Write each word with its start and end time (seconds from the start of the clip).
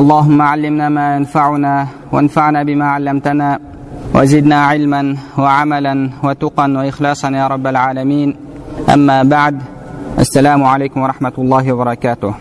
اللهم 0.00 0.42
علمنا 0.42 0.88
ما 0.88 1.16
ينفعنا 1.16 1.86
وانفعنا 2.12 2.62
بما 2.62 2.86
علمتنا 2.94 3.58
وزدنا 4.14 4.58
علما 4.66 5.16
وعملا 5.38 6.10
وتقا 6.22 6.66
واخلاصا 6.76 7.28
يا 7.30 7.46
رب 7.46 7.66
العالمين 7.66 8.36
اما 8.94 9.22
بعد 9.22 9.62
السلام 10.18 10.64
عليكم 10.64 11.00
ورحمه 11.00 11.32
الله 11.38 11.72
وبركاته 11.72 12.34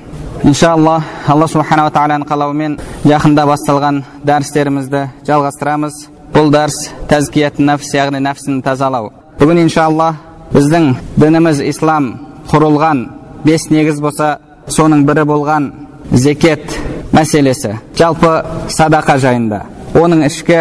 иншалла 0.46 1.02
алла 1.28 1.48
субханала 1.50 1.90
тағаланың 1.96 2.28
қалауымен 2.30 2.74
жақында 3.10 3.46
басталған 3.50 4.02
дәрістерімізді 4.30 5.02
жалғастырамыз 5.26 5.96
бұл 6.36 6.52
дәріс 6.54 6.78
тәзкият 7.10 7.58
нәпс 7.70 7.94
яғни 7.96 8.22
нәпсіні 8.22 8.62
тазалау 8.66 9.10
бүгін 9.40 9.64
иншалла 9.64 10.12
біздің 10.54 10.92
дініміз 11.18 11.64
ислам 11.72 12.12
құрылған 12.52 13.02
бес 13.48 13.70
негіз 13.72 14.02
болса 14.04 14.36
соның 14.78 15.06
бірі 15.08 15.26
болған 15.32 15.72
зекет 16.12 16.78
мәселесі. 17.13 17.77
Жалпы 17.99 18.33
садақа 18.69 19.19
жайында 19.19 19.65
оның 19.95 20.25
ішкі 20.29 20.59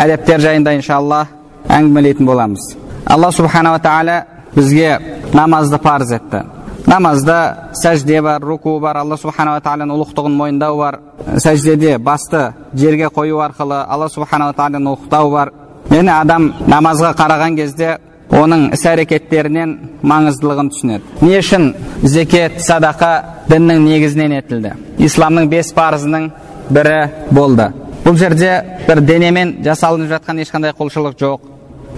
әдептер 0.00 0.40
жайында 0.40 0.72
иншалла 0.78 1.26
әңгімелейтін 1.68 2.26
боламыз. 2.26 2.72
Алла 3.06 3.32
субханала 3.32 3.80
тағала 3.82 4.22
бізге 4.54 4.98
намазды 5.32 5.78
парыз 5.78 6.12
етті. 6.16 6.44
Намазда 6.86 7.70
сәжде 7.78 8.20
бар 8.22 8.42
руку 8.42 8.78
бар 8.80 8.96
алла 9.02 9.16
субханала 9.16 9.60
тағаланың 9.62 9.94
ұлықтығын 9.96 10.36
мойындау 10.36 10.78
бар 10.78 10.98
сәждеде 11.36 11.98
басты 11.98 12.52
жерге 12.74 13.10
қою 13.14 13.38
арқылы 13.44 13.84
алла 13.86 14.08
субханала 14.08 14.52
тағаланы 14.52 14.96
ұлықтау 14.96 15.30
бар. 15.30 15.52
Және 15.90 16.10
адам 16.14 16.52
намазға 16.66 17.12
қараған 17.18 17.56
кезде 17.56 17.98
оның 18.32 18.70
іс 18.72 18.84
әрекеттерінен 18.88 19.74
маңыздылығын 20.08 20.70
түсінеді. 20.72 21.18
Не 21.20 21.38
үшін 21.42 21.68
зекет 22.02 22.60
садақа 22.64 23.12
діннің 23.50 23.84
негізінен 23.84 24.36
етілді? 24.38 24.72
Исламның 25.04 25.50
бес 25.52 25.72
парызының 25.76 26.30
бірі 26.72 26.98
болды. 27.30 27.68
Бұл 28.04 28.16
жерде 28.18 28.54
бір 28.86 29.02
денемен 29.06 29.58
жасалынып 29.64 30.14
жатқан 30.16 30.40
ешқандай 30.42 30.72
құлшылық 30.78 31.18
жоқ. 31.20 31.44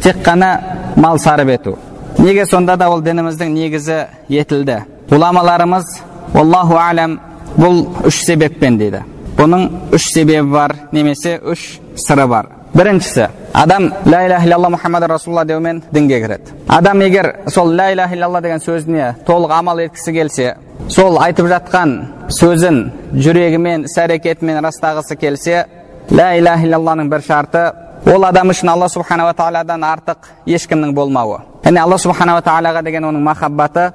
Тек 0.02 0.18
қана 0.27 0.50
мал 0.96 1.18
сарып 1.18 1.55
ету. 1.55 1.78
Неге 2.18 2.46
сонда 2.46 2.77
да 2.77 2.90
ол 2.90 3.02
дініміздің 3.02 3.55
негізі 3.55 4.02
етілді? 4.28 4.82
Ғұламаларымыз 5.10 5.96
аллаху 6.34 6.77
алям 6.80 7.18
бұл 7.56 7.86
үш 8.06 8.24
себеппен 8.27 8.78
дейді. 8.78 9.05
Бұның 9.38 9.94
үш 9.94 10.10
себебі 10.12 10.50
бар 10.50 10.77
немесе 10.92 11.38
үш 11.38 11.78
сыры 11.96 12.27
бар. 12.27 12.50
Біріншісі 12.74 13.28
адам 13.55 13.92
ля 14.05 14.27
иляха 14.27 14.47
иллалла 14.47 14.69
мұхаммад 14.74 15.06
расулалла 15.06 15.44
деумен 15.44 15.83
дінге 15.92 16.19
кіреді 16.20 16.52
адам 16.69 17.00
егер 17.02 17.34
сол 17.48 17.70
ля 17.70 17.92
иляха 17.92 18.14
иллалла 18.14 18.41
деген 18.41 18.58
сөзіне 18.58 19.14
толық 19.27 19.52
амал 19.55 19.78
еткісі 19.78 20.12
келсе 20.12 20.55
сол 20.88 21.19
айтып 21.22 21.46
жатқан 21.52 21.92
сөзін 22.34 22.80
жүрегімен 23.14 23.84
іс 23.86 23.94
әрекетімен 24.02 24.58
растағысы 24.64 25.14
келсе 25.16 25.66
ля 26.11 26.33
иляха 26.38 26.66
иллалланың 26.66 27.11
бір 27.12 27.22
шарты 27.22 27.62
ол 28.11 28.24
адам 28.27 28.50
үшін 28.50 28.72
алла 28.72 28.88
субханала 28.88 29.36
тағаладан 29.38 29.86
артық 29.86 30.33
ешкімнің 30.46 30.92
болмауы 30.92 31.39
яғни 31.62 31.78
алла 31.78 31.98
субханала 31.98 32.42
тағалаға 32.42 32.83
деген 32.83 33.06
оның 33.12 33.22
махаббаты 33.22 33.92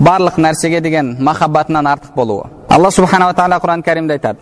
барлық 0.00 0.40
нәрсеге 0.40 0.80
деген 0.80 1.18
махаббатынан 1.20 1.86
артық 1.86 2.16
болуы 2.16 2.48
алла 2.70 2.90
субханала 2.90 3.36
тағала 3.36 3.60
құран 3.60 3.84
кәрімде 3.84 4.16
айтады 4.16 4.38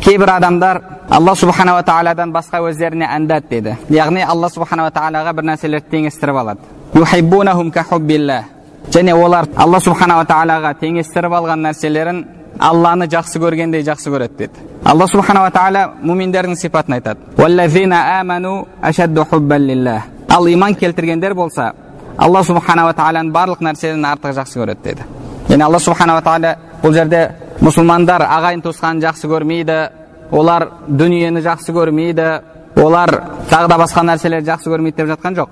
кейбір 0.00 0.30
адамдар 0.30 0.80
алла 1.10 1.34
субханала 1.36 1.82
тағаладан 1.82 2.32
басқа 2.32 2.62
өздеріне 2.70 3.04
әндәт 3.04 3.48
деді 3.50 3.76
яғни 3.92 4.22
алла 4.24 4.48
субханала 4.48 4.90
тағалаға 4.94 5.34
бір 5.36 5.44
нәрселерді 5.50 5.90
теңестіріп 5.92 6.38
алады 6.40 6.60
және 8.92 9.12
олар 9.12 9.48
алла 9.56 9.80
субханала 9.80 10.24
тағалаға 10.24 10.74
теңестіріп 10.80 11.34
алған 11.40 11.66
нәрселерін 11.66 12.24
алланы 12.58 13.06
жақсы 13.12 13.38
көргендей 13.42 13.84
жақсы 13.86 14.10
көреді 14.14 14.38
деді 14.38 14.64
алла 14.84 15.06
субханала 15.06 15.50
тағала 15.50 15.84
муминдердің 16.02 16.56
сипатын 16.56 16.96
айтады 16.96 17.20
ал 20.28 20.48
иман 20.48 20.74
келтіргендер 20.74 21.34
болса 21.34 21.72
алла 22.16 22.42
субханала 22.44 22.94
тағаланы 22.94 23.32
барлық 23.32 23.60
нәрседен 23.60 24.06
артық 24.06 24.34
жақсы 24.40 24.62
көреді 24.62 24.82
деді 24.84 25.02
яғни 25.48 25.64
алла 25.64 25.78
субханала 25.78 26.22
тағала 26.22 26.56
бұл 26.82 26.94
жерде 26.94 27.22
мұсылмандар 27.60 28.22
ағайын 28.26 28.62
туысқанын 28.64 29.02
жақсы 29.06 29.30
көрмейді 29.30 29.78
олар 30.30 30.68
дүниені 30.88 31.42
жақсы 31.44 31.74
көрмейді 31.74 32.28
олар 32.82 33.10
тағы 33.50 33.68
да 33.72 33.78
басқа 33.80 34.04
нәрселерді 34.06 34.52
жақсы 34.52 34.70
көрмейді 34.72 34.96
деп 35.02 35.08
жатқан 35.14 35.38
жоқ. 35.38 35.48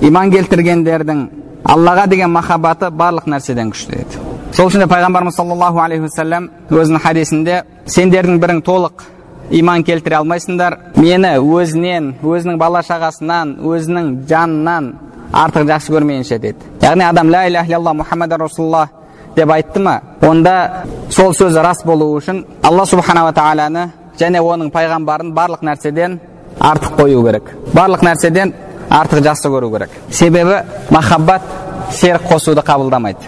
Иман 0.00 0.30
келтіргендердің 0.30 1.28
аллаға 1.64 2.06
деген 2.10 2.32
махаббаты 2.34 2.90
барлық 2.90 3.28
нәрседен 3.30 3.70
күшті 3.72 3.96
деді 3.96 4.22
сол 4.52 4.68
үшін 4.68 4.84
де 4.84 4.88
пайғамбарымыз 4.90 5.36
саллаллаху 5.38 5.80
алейхи 5.80 6.04
уассалам 6.04 6.48
өзінің 6.70 7.00
хадисінде 7.00 7.60
сендердің 7.86 8.40
бірің 8.42 8.60
толық 8.66 9.04
иман 9.50 9.84
келтіре 9.86 10.18
алмайсыңдар 10.18 10.76
мені 10.96 11.36
өзінен 11.40 12.12
өзінің 12.22 12.58
бала 12.60 12.82
шағасынан 12.84 13.56
өзінің 13.64 14.10
жанынан 14.28 14.92
артық 15.34 15.66
жақсы 15.68 15.92
көрмейінше 15.92 16.38
деді. 16.38 16.68
Яғни 16.80 17.04
адам 17.08 17.30
ля 17.30 17.46
иляха 17.48 17.72
иллалла 17.72 17.94
мұхаммад 18.02 18.36
расулалла 18.38 18.88
деп 19.34 19.50
айтты 19.50 19.80
ма 19.80 20.00
онда 20.22 20.84
сол 21.10 21.34
сөзі 21.34 21.62
рас 21.62 21.82
болуы 21.84 22.20
үшін 22.20 22.44
алла 22.62 22.86
субханала 22.86 23.32
тағаланы 23.34 23.88
және 24.18 24.40
оның 24.40 24.70
пайғамбарын 24.70 25.32
барлық 25.34 25.64
нәрседен 25.66 26.20
артық 26.60 26.96
қою 27.00 27.24
керек. 27.26 27.50
Барлық 27.74 28.04
нәрседен 28.06 28.54
артық 28.90 29.24
жақсы 29.26 29.50
көру 29.50 29.72
керек. 29.72 29.90
Себебі 30.10 30.62
махаббат 30.90 31.42
серік 31.90 32.28
қосуды 32.30 32.62
қабылдамайды. 32.62 33.18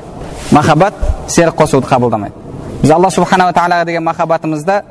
Махаббат 0.52 0.94
серік 1.28 1.56
қосуды 1.58 1.88
қабылдамайды. 1.88 2.34
Біз 2.82 2.90
алла 2.90 3.10
субханала 3.10 3.52
тағалаға 3.52 3.84
деген 3.84 4.04
махаббатымызда 4.04 4.82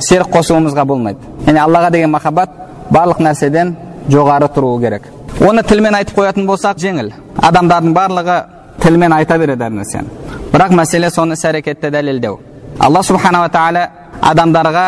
серік 0.00 0.32
қосуымызға 0.32 0.84
болмайды. 0.84 1.18
Яғни 1.46 1.60
аллаға 1.60 1.90
деген 1.90 2.10
махаббат 2.10 2.50
барлық 2.90 3.20
нәрседен 3.20 3.76
жоғары 4.08 4.48
тұруы 4.48 4.80
керек. 4.80 5.02
Оны 5.40 5.62
тілмен 5.62 5.94
айтып 5.94 6.18
қоятын 6.18 6.46
болсақ 6.46 6.78
жеңіл. 6.78 7.12
Адамдардың 7.42 7.94
барлығы 7.94 8.38
тілмен 8.82 9.12
айта 9.12 9.38
береді 9.38 9.64
әр 9.64 9.74
нәрсені. 9.78 10.08
Бірақ 10.52 10.70
мәселе 10.78 11.10
соны 11.10 11.34
іс 11.34 11.44
әрекетте 11.44 11.90
дәлелдеу. 11.90 12.38
Алла 12.78 13.02
субханала 13.02 13.48
тағала 13.48 13.88
адамдарға 14.22 14.86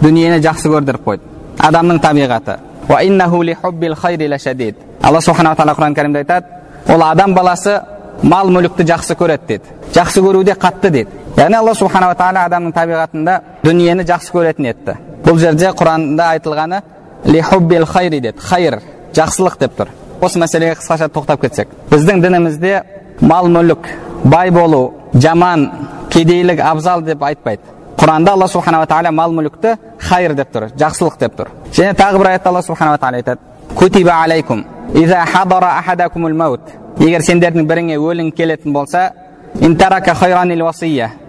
дүниені 0.00 0.38
жақсы 0.44 0.70
көрдіріп 0.70 1.04
қойды. 1.04 1.22
Адамның 1.58 1.98
табиғаты. 2.00 2.58
Алла 5.02 5.20
субханала 5.20 5.56
тағала 5.56 5.74
құран 5.76 5.94
кәрімде 5.94 6.18
айтады 6.18 6.46
ол 6.92 7.02
адам 7.02 7.34
баласы 7.34 7.80
мал 8.22 8.50
мүлікті 8.50 8.84
жақсы 8.88 9.14
көреді 9.18 9.46
деді 9.46 9.92
жақсы 9.94 10.22
көруде 10.24 10.56
қатты 10.58 10.90
деді 10.90 11.10
яғни 11.36 11.58
алла 11.58 11.74
субханала 11.74 12.16
тағала 12.18 12.46
адамның 12.48 12.72
табиғатында 12.74 13.36
дүниені 13.62 14.02
жақсы 14.08 14.32
көретін 14.34 14.70
етті. 14.72 14.96
Бұл 15.24 15.38
жерде 15.38 15.70
құранда 15.70 16.32
айтылғаны 16.34 16.82
хайри 17.86 18.20
деді 18.20 18.38
хайр 18.40 18.80
жақсылық 19.14 19.58
деп 19.60 19.76
тұр. 19.78 19.88
Осы 20.20 20.38
мәселеге 20.38 20.74
қысқаша 20.78 21.08
тоқтап 21.08 21.40
кетсек. 21.40 21.68
Біздің 21.90 22.22
дінімізде 22.22 22.82
мал 23.20 23.48
мүлік 23.48 23.88
бай 24.24 24.50
болу 24.50 24.94
жаман 25.14 25.70
кедейлік 26.10 26.60
абзал 26.60 27.02
деп 27.02 27.22
айтпайды. 27.22 27.62
Құранда 27.98 28.32
алла 28.32 28.46
субханала 28.48 28.86
тағала 28.86 29.10
мал 29.12 29.32
мүлікті 29.34 29.76
хайр 29.98 30.34
деп 30.34 30.52
тұр 30.54 30.68
жақсылық 30.78 31.18
деп 31.18 31.38
тұр. 31.38 31.48
Және 31.72 31.94
тағы 31.98 32.18
бір 32.18 32.32
аятта 32.32 32.50
алла 32.50 32.62
субханала 32.62 32.98
тағала 32.98 33.16
айтады. 33.16 33.40
Кутиба 33.74 34.22
алейкум 34.22 34.64
егер 36.98 37.22
сендердің 37.22 37.66
біріңе 37.68 37.98
өлім 38.02 38.32
келетін 38.34 38.72
болса 38.72 39.12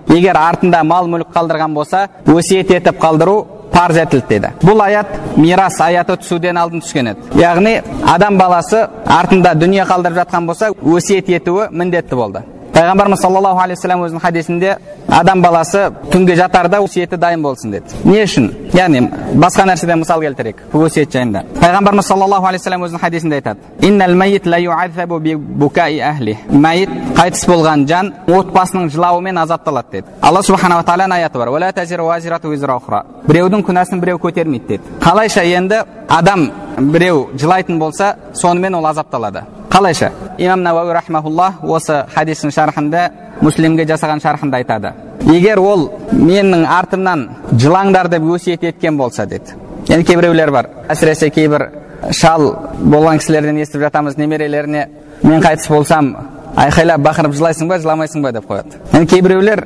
егер 0.09 0.37
артында 0.37 0.83
мал 0.83 1.07
мүлік 1.07 1.29
қалдырған 1.35 1.73
болса 1.73 2.07
өсиет 2.25 2.71
етіп 2.73 2.97
қалдыру 3.01 3.45
парыз 3.73 3.97
етілді 4.03 4.25
деді. 4.29 4.53
Бұл 4.63 4.83
аят 4.83 5.37
мирас 5.37 5.79
аяты 5.81 6.17
түсуден 6.19 6.57
алдын 6.59 6.83
түскен 6.83 7.11
еді. 7.13 7.41
Яғни 7.41 7.75
адам 8.07 8.37
баласы 8.39 8.85
артында 9.05 9.53
дүние 9.55 9.85
қалдырып 9.89 10.23
жатқан 10.23 10.47
болса 10.49 10.71
өсиет 10.81 11.29
етуі 11.29 11.69
міндетті 11.71 12.15
болды. 12.15 12.43
Пайғамбарымыз 12.79 13.19
саллаллаху 13.19 13.59
алейхи 13.59 13.79
вассалам 13.81 14.03
өзінің 14.05 14.21
хадисінде 14.23 14.77
адам 15.11 15.41
баласы 15.43 15.81
түнге 16.13 16.35
жатарда 16.39 16.79
өсиеті 16.85 17.17
дайын 17.19 17.41
болсын 17.43 17.73
деді 17.73 17.97
не 18.07 18.21
үшін 18.23 18.45
яғни 18.71 19.01
басқа 19.41 19.65
нәрседен 19.67 19.99
мысал 19.99 20.21
келтірейік 20.23 20.61
бұл 20.71 20.85
өсиет 20.87 21.11
жайында 21.11 21.43
пайғамбарымыз 21.59 22.07
саллаллаху 22.07 22.47
алейхи 22.47 22.63
вассалам 22.63 22.85
өзінің 22.87 23.03
хадисінде 23.03 23.41
айтады 23.41 23.59
мәйіт 26.53 26.89
қайтыс 27.19 27.43
болған 27.51 27.85
жан 27.89 28.13
отбасының 28.27 28.89
жылауымен 28.95 29.43
азапталады 29.43 29.99
деді 29.99 30.07
алла 30.21 30.43
субханала 30.43 30.83
тағаланың 30.87 31.19
аяты 31.19 31.37
бар 31.37 31.49
біреудің 33.27 33.65
күнәсін 33.67 33.99
біреу 33.99 34.17
көтермейді 34.23 34.67
деді 34.77 34.99
қалайша 35.03 35.43
енді 35.43 35.83
адам 36.07 36.51
біреу 36.79 37.29
жылайтын 37.35 37.79
болса 37.79 38.15
сонымен 38.33 38.75
ол 38.79 38.87
азапталады 38.87 39.43
қалайша 39.69 40.11
имам 40.37 40.63
науауи 40.63 40.93
рахмаулла 40.93 41.53
осы 41.63 42.03
хадистің 42.15 42.51
шархында 42.53 43.09
муслимге 43.41 43.85
жасаған 43.85 44.21
шархында 44.23 44.57
айтады 44.57 44.93
егер 45.29 45.59
ол 45.59 45.89
менің 46.11 46.65
артымнан 46.65 47.27
жылаңдар 47.51 48.09
деп 48.09 48.23
өсиет 48.23 48.63
еткен 48.63 48.97
болса 48.97 49.25
деді 49.25 49.53
енді 49.87 50.05
кейбіреулер 50.07 50.51
бар 50.51 50.69
әсіресе 50.89 51.29
кейбір 51.29 51.69
шал 52.11 52.55
болған 52.79 53.19
кісілерден 53.21 53.61
естіп 53.61 53.85
жатамыз 53.85 54.17
немерелеріне 54.17 54.87
мен 55.23 55.41
қайтыс 55.43 55.69
болсам 55.69 56.15
айқайлап 56.55 57.03
бақырып 57.05 57.35
жылайсың 57.37 57.69
ба 57.69 57.77
жыламайсың 57.79 58.23
ба 58.23 58.31
деп 58.31 58.49
қояды 58.49 58.79
енді 58.93 59.07
кейбіреулер 59.13 59.65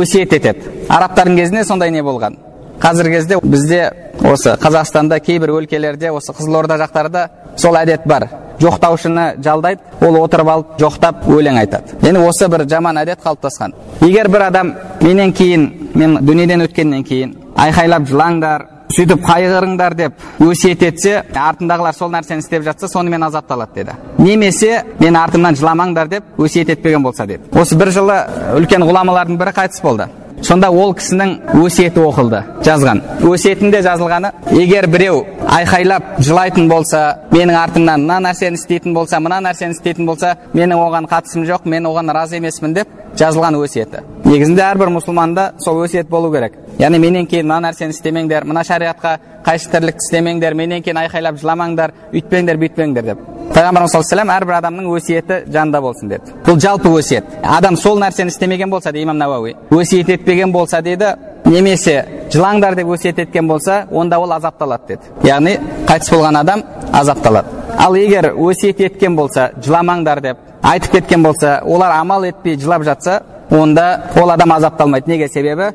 өсиет 0.00 0.32
етеді 0.34 0.72
арабтардың 0.88 1.36
кезінде 1.36 1.64
сондай 1.64 1.90
не 1.94 2.02
болған 2.02 2.38
қазіргі 2.82 3.18
кезде 3.18 3.38
бізде 3.42 3.82
осы 4.22 4.56
қазақстанда 4.60 5.20
кейбір 5.20 5.54
өлкелерде 5.58 6.10
осы 6.12 6.32
қызылорда 6.32 6.78
жақтарда 6.80 7.28
сол 7.56 7.76
әдет 7.78 8.06
бар 8.06 8.28
жоқтаушыны 8.64 9.26
жалдайды 9.44 9.80
ол 10.00 10.20
отырып 10.22 10.48
алып 10.48 10.76
жоқтап 10.80 11.24
өлең 11.28 11.60
айтады. 11.62 11.96
Енді 12.02 12.26
осы 12.28 12.48
бір 12.48 12.66
жаман 12.68 12.98
әдет 13.04 13.22
қалыптасқан. 13.24 13.74
Егер 14.00 14.28
бір 14.28 14.48
адам 14.48 14.74
менен 15.02 15.32
кейін 15.32 15.90
мен 15.94 16.18
дүниеден 16.24 16.64
өткеннен 16.66 17.04
кейін 17.04 17.36
айқайлап 17.56 18.08
жылаңдар 18.08 18.70
сөйтіп 18.94 19.22
қайғырыңдар 19.26 19.94
деп 19.98 20.42
өсиет 20.44 20.82
етсе 20.86 21.14
артындағылар 21.34 21.96
сол 21.96 22.12
нәрсені 22.12 22.44
істеп 22.44 22.62
жатса 22.66 22.88
сонымен 22.88 23.26
азапталады 23.26 23.74
деді. 23.74 23.96
Немесе 24.18 24.84
мен 25.00 25.16
артымнан 25.16 25.56
жыламаңдар 25.58 26.08
деп 26.08 26.38
өсиет 26.38 26.70
етпеген 26.70 27.02
болса 27.02 27.26
деді. 27.26 27.48
Осы 27.52 27.78
бір 27.78 27.90
жылы 27.94 28.18
үлкен 28.58 28.84
ғұламалардың 28.86 29.40
бірі 29.40 29.56
қайтыс 29.56 29.82
болды. 29.82 30.08
Сонда 30.42 30.70
ол 30.70 30.94
кісінің 30.96 31.34
өсиеті 31.62 32.02
оқылды 32.04 32.42
жазған. 32.66 33.02
Өсиетінде 33.28 33.82
жазылғаны 33.84 34.32
егер 34.56 34.88
біреу 34.90 35.22
айқайлап 35.46 36.18
жылайтын 36.18 36.68
болса 36.68 37.04
менің 37.30 37.58
артымнан 37.60 38.02
мына 38.06 38.20
нәрсені 38.28 38.58
істейтін 38.58 38.94
болса 38.94 39.20
мына 39.20 39.40
нәрсені 39.44 39.76
істейтін 39.76 40.06
болса 40.06 40.34
менің 40.54 40.80
оған 40.80 41.08
қатысым 41.10 41.46
жоқ 41.48 41.68
мен 41.68 41.86
оған 41.86 42.12
разы 42.14 42.40
емеспін 42.40 42.74
деп 42.74 42.88
жазылған 43.16 43.58
өсиеті. 43.60 44.02
Негізінде 44.24 44.64
әрбір 44.66 44.90
мұсылманда 44.98 45.52
сол 45.62 45.84
өсиет 45.84 46.08
болу 46.08 46.32
керек. 46.32 46.58
Яғни 46.78 46.98
менен 46.98 47.26
кейін 47.30 47.46
мына 47.46 47.68
нәрсені 47.68 47.94
істемеңдер 47.94 48.44
мына 48.48 48.64
шариғатқа 48.66 49.12
қайшы 49.46 49.70
тірлікті 49.72 50.02
істемеңдер 50.04 50.54
менен 50.58 50.82
кейін 50.82 50.98
айқайлап 51.04 51.38
жыламаңдар 51.40 51.92
үйтпеңдер 52.12 52.58
бүйтпеңдер 52.62 53.06
деп. 53.10 53.20
Пайғамбарымыз 53.54 53.92
саллаллаху 53.92 54.24
алейhi 54.24 54.36
әрбір 54.40 54.56
адамның 54.58 54.88
өсиеті 54.96 55.40
жанында 55.52 55.80
болсын 55.84 56.10
деді. 56.10 56.32
Бұл 56.46 56.58
жалпы 56.60 56.90
өсиет. 56.98 57.28
Адам 57.42 57.76
сол 57.76 58.00
нәрсені 58.02 58.32
істемеген 58.32 58.70
болса 58.70 58.92
дейді 58.92 59.04
имам 59.04 59.18
науауи 59.18 59.54
өсиет 59.70 60.10
етпеген 60.10 60.52
болса 60.52 60.80
дейді 60.82 61.14
немесе 61.44 62.04
жылаңдар 62.32 62.74
деп 62.74 62.88
өсиет 62.96 63.20
еткен 63.22 63.46
болса 63.48 63.84
онда 63.92 64.18
ол 64.18 64.32
азапталады 64.32 64.96
деді. 64.96 65.12
Яғни 65.28 65.58
қайтыс 65.86 66.10
болған 66.10 66.40
адам 66.40 66.64
азапталады. 66.92 67.48
Ал 67.78 67.94
егер 67.94 68.32
өсиет 68.32 68.80
еткен 68.80 69.16
болса 69.16 69.52
жыламаңдар 69.62 70.20
деп 70.20 70.38
айтып 70.64 70.92
кеткен 70.92 71.22
болса 71.22 71.60
олар 71.64 71.92
амал 71.92 72.24
етпей 72.24 72.56
жылап 72.56 72.82
жатса 72.82 73.22
онда 73.54 74.10
ол 74.20 74.30
адам 74.30 74.52
азапталмайды 74.52 75.10
неге 75.10 75.28
себебі 75.28 75.72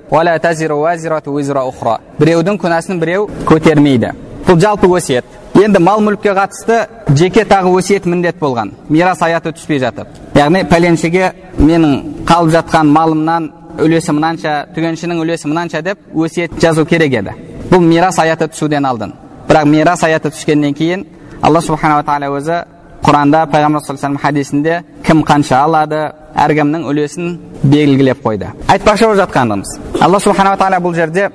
біреудің 2.19 2.57
күнәсін 2.59 2.99
біреу 2.99 3.29
көтермейді 3.47 4.13
бұл 4.47 4.59
жалпы 4.59 4.87
өсиет 4.97 5.25
енді 5.55 5.79
мал 5.79 6.01
мүлікке 6.03 6.33
қатысты 6.37 6.79
жеке 7.15 7.45
тағы 7.45 7.71
өсиет 7.79 8.05
міндет 8.05 8.39
болған 8.39 8.73
мирас 8.89 9.21
аяты 9.21 9.53
түспей 9.55 9.79
жатып 9.79 10.07
яғни 10.35 10.63
пәленшеге 10.69 11.31
менің 11.59 12.25
қалып 12.27 12.53
жатқан 12.55 12.91
малымнан 12.95 13.51
үлесі 13.79 14.15
мынанша 14.15 14.55
түгеншінің 14.75 15.21
үлесі 15.23 15.47
мынанша 15.47 15.81
деп 15.81 15.99
өсиет 16.15 16.59
жазу 16.61 16.85
керек 16.85 17.13
еді 17.21 17.35
бұл 17.71 17.83
мирас 17.85 18.19
аяты 18.19 18.47
түсуден 18.47 18.85
алдын 18.85 19.13
бірақ 19.47 19.65
мирас 19.69 20.03
аяты 20.03 20.31
түскеннен 20.33 20.73
кейін 20.73 21.05
алла 21.41 21.61
субханала 21.61 22.03
тағала 22.03 22.31
өзі 22.39 22.63
құранда 23.03 23.45
пайғамбар 23.51 23.83
саллаллаху 23.85 24.07
алейhi 24.07 24.23
хадисінде 24.23 24.83
кім 25.09 25.23
қанша 25.25 25.63
алады 25.65 25.99
әркімнің 26.37 26.83
үлесін 26.85 27.31
белгілеп 27.63 28.19
қойды 28.21 28.51
айтпақшы 28.69 29.07
болып 29.07 29.17
жатқанымыз 29.23 29.71
алла 30.05 30.19
субханала 30.21 30.57
тағала 30.59 30.77
бұл 30.83 30.93
жерде 30.93 31.31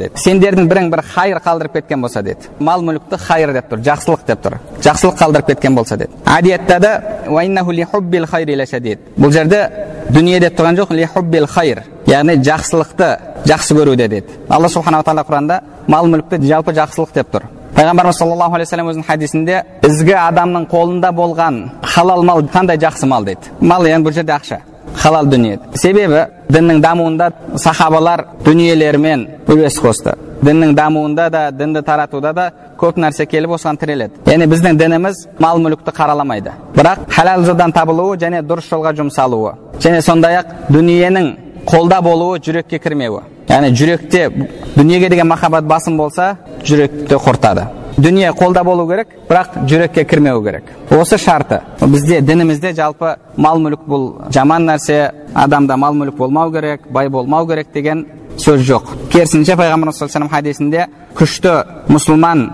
деді 0.00 0.22
сендердің 0.22 0.70
бірің 0.70 0.88
бір 0.94 1.02
хайыр 1.10 1.42
қалдырып 1.44 1.74
кеткен 1.76 2.00
болса 2.00 2.22
деді 2.22 2.48
мал 2.64 2.80
мүлікті 2.86 3.18
хайыр 3.26 3.52
деп 3.58 3.68
тұр 3.68 3.82
жақсылық 3.90 4.24
деп 4.26 4.40
тұр 4.46 4.56
жақсылық 4.86 5.18
қалдырып 5.20 5.50
кеткен 5.52 5.76
болса 5.76 5.98
деді 6.00 6.16
әдиетта 6.24 6.80
да 6.80 6.94
бұл 9.18 9.32
жерде 9.32 9.68
дүние 10.08 10.40
деп 10.40 10.58
тұрған 10.58 10.80
жоқ 10.80 11.46
хайр 11.52 11.84
яғни 12.06 12.40
жақсылықты 12.40 13.12
жақсы 13.44 13.76
көруде 13.76 14.08
деді 14.08 14.40
алла 14.48 14.68
субханала 14.68 15.04
тағала 15.04 15.26
құранда 15.28 15.60
мал 15.86 16.08
мүлікті 16.08 16.40
жалпы 16.48 16.72
жақсылық 16.72 17.12
деп 17.14 17.34
тұр 17.34 17.50
пайғамбарымыз 17.78 18.16
саллаллаху 18.18 18.56
алейхи 18.56 18.66
вассалам 18.72 18.88
өзінің 18.90 19.06
хадисінде 19.06 19.58
ізгі 19.86 20.14
адамның 20.18 20.64
қолында 20.72 21.12
болған 21.14 21.60
халал 21.94 22.24
мал 22.26 22.42
қандай 22.50 22.78
жақсы 22.82 23.06
мал 23.06 23.24
дейді 23.24 23.52
мал 23.60 23.86
енді 23.86 24.08
бұл 24.08 24.16
жерде 24.16 24.34
ақша 24.34 24.58
халал 24.98 25.26
дүние 25.30 25.60
себебі 25.74 26.24
діннің 26.50 26.80
дамуында 26.82 27.30
сахабалар 27.54 28.24
дүниелерімен 28.44 29.26
үлес 29.46 29.78
қосты 29.78 30.16
діннің 30.42 30.74
дамуында 30.74 31.28
да 31.30 31.50
дінді 31.52 31.82
таратуда 31.86 32.32
да 32.32 32.50
көп 32.80 32.98
нәрсе 32.98 33.26
келіп 33.30 33.54
осыған 33.54 33.78
тіреледі 33.78 34.26
яғни 34.26 34.50
біздің 34.50 34.78
дініміз 34.82 35.26
мал 35.38 35.62
мүлікті 35.62 35.94
қараламайды 35.94 36.56
бірақ 36.74 37.06
халал 37.14 37.44
жолдан 37.46 37.72
табылуы 37.72 38.18
және 38.18 38.42
дұрыс 38.42 38.72
жолға 38.72 38.96
жұмсалуы 38.98 39.54
және 39.78 40.02
сондай 40.02 40.40
ақ 40.42 40.54
дүниенің 40.74 41.30
қолда 41.66 42.00
болуы 42.02 42.38
жүрекке 42.38 42.78
кірмеуі 42.78 43.24
яғни 43.48 43.72
жүректе 43.74 44.28
дүниеге 44.76 45.08
деген 45.08 45.28
махаббат 45.28 45.64
басым 45.64 45.96
болса 45.96 46.36
жүректі 46.64 47.18
құртады 47.18 47.66
дүние 47.98 48.32
қолда 48.32 48.62
болу 48.64 48.86
керек 48.88 49.08
бірақ 49.28 49.56
жүрекке 49.66 50.04
кірмеу 50.04 50.42
керек 50.42 50.64
осы 50.90 51.18
шарты 51.18 51.60
бізде 51.80 52.20
дінімізде 52.20 52.72
жалпы 52.74 53.16
мал 53.36 53.58
мүлік 53.58 53.82
бұл 53.88 54.06
жаман 54.32 54.68
нәрсе 54.68 55.12
адамда 55.34 55.76
мал 55.76 55.94
мүлік 55.94 56.16
болмау 56.16 56.52
керек 56.52 56.86
бай 56.90 57.08
болмау 57.08 57.46
керек 57.46 57.72
деген 57.74 58.06
сөз 58.38 58.62
жоқ 58.68 58.92
керісінше 59.10 59.56
пайғамбарымыз 59.58 59.98
саллаллаху 59.98 60.34
хадисінде 60.34 60.86
күшті 61.18 61.56
мұсылман 61.90 62.44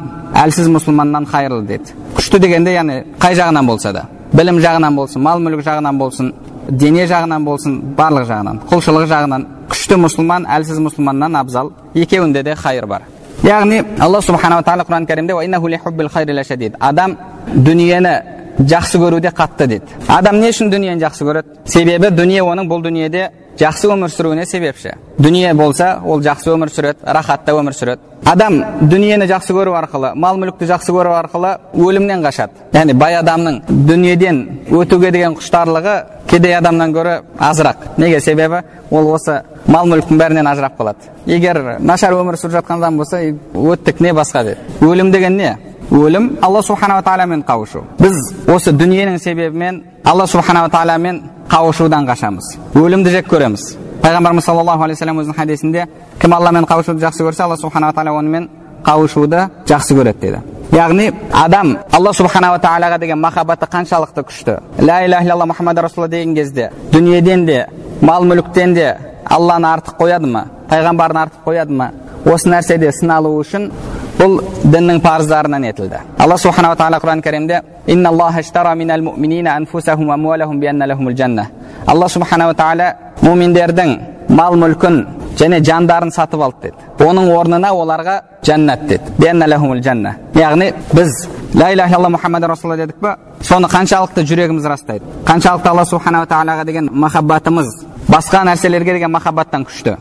әлсіз 0.45 0.71
мұсылманнан 0.73 1.29
қайырлы 1.29 1.67
деді 1.69 1.93
күшті 2.17 2.41
дегенде 2.41 2.73
яғни 2.79 3.03
қай 3.21 3.37
жағынан 3.37 3.69
болса 3.69 3.93
да 3.93 4.07
білім 4.33 4.63
жағынан 4.65 4.97
болсын 4.97 5.23
мал 5.23 5.45
мүлік 5.45 5.61
жағынан 5.67 5.99
болсын 6.01 6.33
дене 6.69 7.07
жағынан 7.07 7.45
болсын 7.45 7.81
барлық 7.97 8.29
жағынан 8.29 8.61
құлшылық 8.71 9.09
жағынан 9.11 9.47
күшті 9.71 9.99
мұсылман 10.05 10.47
әлсіз 10.57 10.79
мұсылманнан 10.85 11.37
абзал 11.41 11.73
екеуінде 11.95 12.43
де 12.43 12.55
хайыр 12.55 12.87
бар. 12.87 13.03
Яғни 13.43 13.83
алла 14.01 14.21
субханала 14.23 14.63
тағала 14.63 14.85
құран 14.85 15.07
кәрімде 15.07 16.73
адам 16.81 17.17
дүниені 17.55 18.15
жақсы 18.59 18.99
көруде 18.99 19.33
қатты 19.35 19.67
дейді. 19.67 19.85
Адам 20.09 20.39
не 20.41 20.51
үшін 20.53 20.71
дүниені 20.71 21.03
жақсы 21.03 21.25
көреді? 21.27 21.57
Себебі 21.67 22.11
дүние 22.15 22.43
оның 22.43 22.69
бұл 22.71 22.85
дүниеде 22.85 23.31
жақсы 23.59 23.89
өмір 23.93 24.11
сүруіне 24.11 24.47
себепші 24.47 24.95
дүние 25.19 25.55
болса 25.55 26.01
ол 26.05 26.23
жақсы 26.23 26.51
өмір 26.55 26.73
сүреді 26.75 27.05
рахатта 27.17 27.53
өмір 27.55 27.75
сүреді 27.77 28.01
адам 28.27 28.61
дүниені 28.81 29.29
жақсы 29.31 29.55
көру 29.55 29.75
арқылы 29.79 30.15
мал 30.15 30.39
мүлікті 30.41 30.67
жақсы 30.71 30.93
көру 30.95 31.13
арқылы 31.15 31.55
өлімнен 31.75 32.25
қашады 32.25 32.65
яғни 32.73 32.97
бай 32.99 33.19
адамның 33.21 33.61
дүниеден 33.69 34.41
өтуге 34.71 35.11
деген 35.15 35.37
құштарлығы 35.39 35.97
кедей 36.31 36.57
адамнан 36.59 36.93
гөрі 36.93 37.19
азырақ 37.39 37.99
неге 37.99 38.21
себебі 38.21 38.63
ол 38.91 39.13
осы 39.15 39.43
мал 39.67 39.87
мүліктің 39.87 40.19
бәрінен 40.19 40.49
ажырап 40.51 40.79
қалады 40.81 41.13
егер 41.27 41.79
нашар 41.79 42.17
өмір 42.17 42.41
сүріп 42.41 42.59
жатқан 42.59 42.81
адам 42.83 42.99
болса 42.99 43.21
өттік 43.21 44.01
не 44.01 44.13
басқа 44.13 44.45
деді 44.45 44.85
өлім 44.89 45.13
деген 45.13 45.37
не 45.37 45.57
өлім 45.91 46.39
алла 46.43 46.63
субханала 46.63 47.03
тағаламен 47.05 47.45
қауышу 47.47 47.85
біз 48.01 48.33
осы 48.49 48.73
дүниенің 48.73 49.19
себебімен 49.21 49.83
алла 50.05 50.27
субханала 50.27 50.71
тағаламен 50.73 51.23
қауышудан 51.55 52.07
қашамыз. 52.09 52.57
Өлімді 52.75 53.13
жек 53.15 53.29
көреміз. 53.31 53.77
Пайғамбарымыз 54.03 54.43
саллаллаху 54.43 54.83
алейхи 54.83 54.99
вассалам 54.99 55.21
өзінің 55.23 55.37
хадисінде 55.39 55.85
кім 56.19 56.35
алламен 56.35 56.67
қауышуды 56.67 57.05
жақсы 57.05 57.23
көрсе 57.23 57.45
алла 57.45 57.57
субханала 57.57 57.95
тағала 57.95 58.19
онымен 58.19 58.49
қауышуды 58.85 59.45
жақсы 59.69 59.95
көреді 59.95 60.21
деді. 60.21 60.41
Яғни 60.73 61.13
адам 61.33 61.77
алла 61.93 62.13
субханала 62.13 62.59
тағалаға 62.59 62.99
деген 62.99 63.21
махаббаты 63.23 63.69
қаншалықты 63.71 64.25
күшті. 64.27 64.59
Ля 64.81 65.05
иляха 65.07 65.25
илlalloh 65.25 65.47
мұхаммад 65.53 65.81
расулалла 65.81 66.11
деген 66.11 66.35
кезде 66.35 66.73
дүниеден 66.91 67.47
де 67.47 67.67
мал 68.01 68.25
мүліктен 68.25 68.75
де 68.75 68.97
алланы 69.25 69.71
артық 69.77 69.95
қояды 70.01 70.27
ма? 70.27 70.49
Пайғамбарын 70.71 71.23
артық 71.23 71.47
қояды 71.47 71.73
ма? 71.73 71.93
Осы 72.25 72.51
нәрседе 72.51 72.91
сыналу 72.93 73.39
үшін 73.39 73.71
бұл 74.19 74.39
діннің 74.65 75.01
парыздарынан 75.05 75.65
етілді. 75.71 75.99
Алла 76.19 76.37
субханала 76.39 76.77
тағала 76.79 77.01
құран 77.03 77.23
кәрімде 77.25 77.61
алла 81.87 82.09
субханала 82.09 82.55
тағала 82.55 82.95
муминдердің 83.23 83.99
мал 84.29 84.57
мүлкін 84.57 85.05
және 85.39 85.61
жандарын 85.65 86.11
сатып 86.15 86.41
алды 86.43 86.71
деді. 86.71 86.77
Оның 87.05 87.31
орнына 87.35 87.73
оларға 87.75 88.21
жәннат 88.47 88.87
деді. 88.89 89.05
Яғни 90.35 90.73
біз 90.93 91.29
ла 91.55 91.73
иляха 91.73 91.97
илlalloh 91.99 92.15
мұхаммад 92.17 92.47
расулалла 92.49 92.77
дедік 92.77 93.01
па 93.01 93.17
соны 93.41 93.69
қаншалықты 93.69 94.25
жүрегіміз 94.25 94.65
растайды. 94.65 95.05
Қаншалықты 95.27 95.69
алла 95.69 95.85
субханала 95.85 96.27
тағалаға 96.27 96.65
деген 96.65 96.89
махаббатымыз 96.93 97.85
басқа 98.09 98.45
нәрселерге 98.49 98.93
деген 98.95 99.11
махаббаттан 99.11 99.65
күшті. 99.65 99.97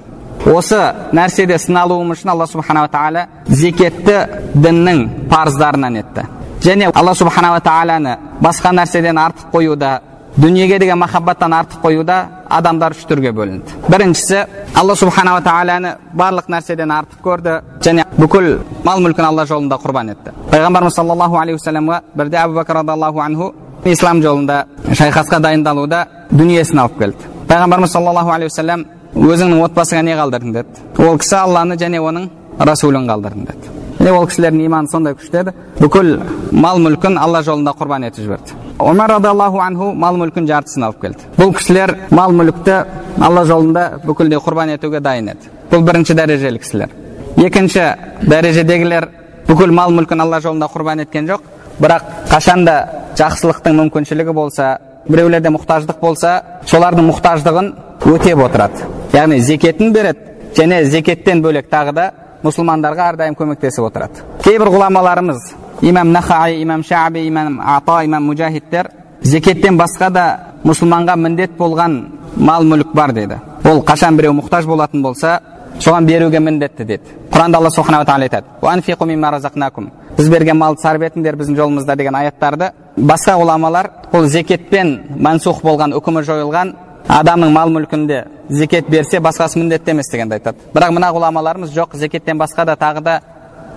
Осы 0.50 0.79
нәрседе 1.15 1.57
сыналуымыз 1.59 2.19
үшін 2.19 2.31
алла 2.33 2.47
субханала 2.47 2.89
тағала 2.91 3.27
зекетті 3.47 4.17
діннің 4.55 5.29
парыздарынан 5.31 6.00
етті. 6.01 6.25
Және 6.63 6.91
алла 6.93 7.13
субханала 7.15 7.62
тағаланы 7.63 8.17
басқа 8.41 8.73
нәрседен 8.75 9.19
артық 9.19 9.53
қоюда 9.53 10.00
дүниеге 10.38 10.79
деген 10.79 10.97
махаббаттан 11.00 11.53
артық 11.53 11.81
қоюда 11.83 12.17
адамдар 12.50 12.91
үш 12.95 13.05
түрге 13.09 13.31
бөлінді. 13.31 13.79
Біріншісі 13.88 14.45
алла 14.75 14.95
субханала 14.95 15.41
тағаланы 15.45 15.95
барлық 16.13 16.50
нәрседен 16.51 16.91
артық 16.91 17.21
көрді 17.23 17.59
және 17.85 18.07
бүкіл 18.17 18.59
мал 18.83 19.00
мүлкін 19.03 19.27
алла 19.27 19.45
жолында 19.45 19.77
құрбан 19.83 20.12
етті. 20.15 20.33
Пайғамбарымыз 20.51 20.97
саллаллаху 20.97 21.38
алейхи 21.39 21.59
уассаламға 21.59 22.01
бірде 22.15 22.38
әбу 22.41 22.59
бәкір 22.59 22.81
радиаллаху 22.81 23.21
анху 23.21 23.53
ислам 23.85 24.21
жолында 24.21 24.65
шайқасқа 24.89 25.39
дайындалуда 25.39 26.05
дүниесін 26.31 26.83
алып 26.83 27.00
келді. 27.00 27.31
Пайғамбарымыз 27.47 27.93
саллаллаху 27.93 28.31
алейхи 28.31 28.51
уассалам 28.51 28.85
өзіңнің 29.15 29.62
отбасыңа 29.67 30.01
не 30.08 30.17
қалдырдың 30.17 30.53
деді. 30.53 30.84
Ол 30.98 31.17
кісі 31.22 31.36
алланы 31.38 31.77
және 31.77 32.01
оның 32.01 32.29
расулын 32.60 33.08
қалдырдым 33.10 33.46
деді. 33.46 33.74
Міне 34.00 34.12
ол 34.12 34.25
кісілердің 34.27 34.65
иманы 34.65 34.89
сондай 34.89 35.13
күшті 35.13 35.39
еді. 35.43 35.53
Бүкіл 35.79 36.10
мал 36.51 36.79
мүлкін 36.82 37.17
алла 37.22 37.43
жолында 37.46 37.75
құрбан 37.77 38.08
етіп 38.08 38.25
жіберді. 38.25 38.58
Омар 38.79 39.13
радиаллаху 39.15 39.62
анху 39.62 39.91
мал 39.93 40.17
мүлкін 40.17 40.48
жартысын 40.50 40.88
алып 40.88 41.01
келді. 41.01 41.27
Бұл 41.38 41.53
кісілер 41.55 41.96
мал 42.12 42.34
мүлікті 42.34 42.79
алла 43.22 43.46
жолында 43.46 43.84
бүкілдей 44.03 44.41
құрбан 44.41 44.74
етуге 44.74 45.00
дайын 45.00 45.29
еді. 45.36 45.51
Бұл 45.72 45.86
бірінші 45.86 46.17
дәрежелі 46.17 46.60
кісілер. 46.60 46.89
Екінші 47.38 47.86
дәрежедегілер 48.27 49.08
бүкіл 49.48 49.72
мал 49.72 49.93
мүлкін 49.93 50.25
алла 50.25 50.41
жолында 50.41 50.72
құрбан 50.74 51.05
еткен 51.05 51.29
жоқ. 51.29 51.46
Бірақ 51.79 52.10
қашанда 52.34 52.75
жақсылықтың 53.17 53.79
мүмкіншілігі 53.79 54.34
болса 54.34 54.77
біреулерде 55.08 55.51
мұқтаждық 55.53 56.00
болса 56.01 56.36
солардың 56.65 57.10
мұқтаждығын 57.12 57.72
өтеп 58.13 58.43
отырады. 58.46 59.02
Яғни 59.13 59.39
зекетін 59.39 59.93
береді 59.93 60.20
және 60.58 60.84
зекеттен 60.86 61.41
бөлек 61.43 61.70
тағы 61.72 61.93
да 61.93 62.10
мұсылмандарға 62.43 63.13
әрдайым 63.13 63.38
көмектесіп 63.39 63.88
отырады. 63.88 64.24
Кейбір 64.43 64.72
ғұламаларымыз 64.74 65.53
имам 65.82 66.12
нахаи 66.12 66.62
имам 66.62 66.84
шаби 66.84 67.27
имам 67.27 67.60
ата 67.62 68.03
имам 68.05 68.24
мужахидтер 68.25 68.91
зекеттен 69.22 69.77
басқа 69.77 70.10
да 70.12 70.25
мұсылманға 70.65 71.15
міндет 71.15 71.58
болған 71.58 72.00
мал 72.36 72.63
мүлік 72.63 72.93
бар 72.93 73.13
деді. 73.13 73.39
Ол 73.63 73.84
қашан 73.84 74.17
біреу 74.17 74.34
мұқтаж 74.34 74.65
болатын 74.67 75.01
болса 75.01 75.39
соған 75.79 76.05
беруге 76.05 76.39
міндетті 76.39 76.86
деді. 76.86 77.03
Құранда 77.32 77.58
алла 77.58 77.70
субханала 77.72 78.05
тағала 78.05 78.24
айтады 78.29 79.91
біз 80.17 80.29
берген 80.29 80.58
малды 80.58 80.82
сарп 80.82 81.01
етіңдер 81.08 81.36
біздің 81.39 81.55
жолымызда 81.58 81.96
деген 81.96 82.15
аяттарды. 82.15 82.72
Басқа 82.98 83.38
ғұламалар 83.39 83.89
ол 84.13 84.27
зекетпен 84.29 85.17
мансух 85.17 85.63
болған 85.63 85.96
үкімі 85.98 86.22
жойылған 86.27 86.74
адамның 87.07 87.51
мал 87.51 87.69
мүлкінде 87.74 88.24
зекет 88.50 88.89
берсе 88.89 89.19
басқасы 89.19 89.60
міндетті 89.60 89.91
емес 89.91 90.10
дегенді 90.12 90.38
айтады. 90.38 90.57
Бірақ 90.74 90.95
мына 90.95 91.12
ғұламаларымыз 91.13 91.74
жоқ 91.75 91.95
зекеттен 92.00 92.38
басқа 92.39 92.65
да 92.65 92.75
тағы 92.79 93.01
да 93.03 93.19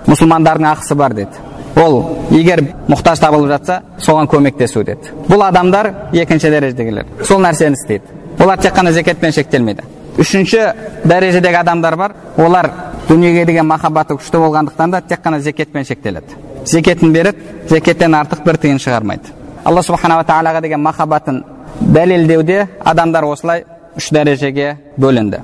мұсылмандардың 0.06 0.70
ақысы 0.72 0.94
бар 0.94 1.14
деді. 1.14 1.42
Ол 1.76 2.16
егер 2.30 2.62
мұқтаж 2.88 3.20
табылып 3.20 3.50
жатса 3.50 3.82
соған 3.98 4.30
көмектесу 4.30 4.84
деді. 4.84 5.12
Бұл 5.28 5.44
адамдар 5.48 5.92
екінші 6.12 6.50
дәрежедегілер. 6.54 7.06
Сол 7.24 7.42
нәрсені 7.42 7.76
істейді. 7.76 8.04
Олар 8.40 8.58
тек 8.58 8.74
қана 8.76 8.92
зекетпен 8.92 9.32
шектелмейді. 9.32 9.84
Үшінші 10.16 10.62
дәрежедегі 11.04 11.60
адамдар 11.60 11.96
бар. 11.96 12.14
Олар 12.36 12.70
дүниеге 13.08 13.44
деген 13.44 13.66
махаббаты 13.66 14.16
күшті 14.16 14.40
болғандықтан 14.40 14.90
да 14.90 15.00
тек 15.00 15.20
қана 15.24 15.40
зекетпен 15.40 15.84
шектеледі. 15.84 16.38
Зекетін 16.64 17.12
береді 17.12 17.68
зекеттен 17.68 18.14
артық 18.14 18.44
бір 18.44 18.56
тиын 18.56 18.78
шығармайды. 18.78 19.34
Алла 19.66 19.82
субханала 19.82 20.22
тағалаға 20.26 20.60
деген 20.62 20.80
махаббатын 20.80 21.42
дәлелдеуде 21.80 22.68
адамдар 22.84 23.24
осылай 23.26 23.64
үш 23.98 24.10
дәрежеге 24.14 24.76
бөлінді 24.98 25.40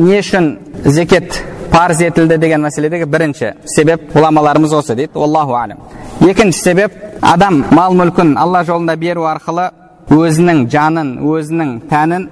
не 0.00 0.20
үшін 0.22 0.48
зекет 0.84 1.42
парыз 1.72 2.00
етілді 2.06 2.38
деген 2.40 2.64
мәселедегі 2.64 3.06
бірінші 3.12 3.52
себеп 3.76 4.14
ғұламаларымыз 4.16 4.72
осы 4.78 4.96
дейді 4.96 5.20
аллаху 5.20 5.58
алам 5.60 5.82
екінші 6.24 6.62
себеп 6.62 6.94
адам 7.20 7.64
мал 7.70 7.92
мүлкін 8.00 8.36
алла 8.40 8.64
жолында 8.64 8.96
беру 8.96 9.26
арқылы 9.28 9.68
өзінің 10.16 10.66
жанын 10.72 11.10
өзінің 11.34 11.74
тәнін 11.90 12.28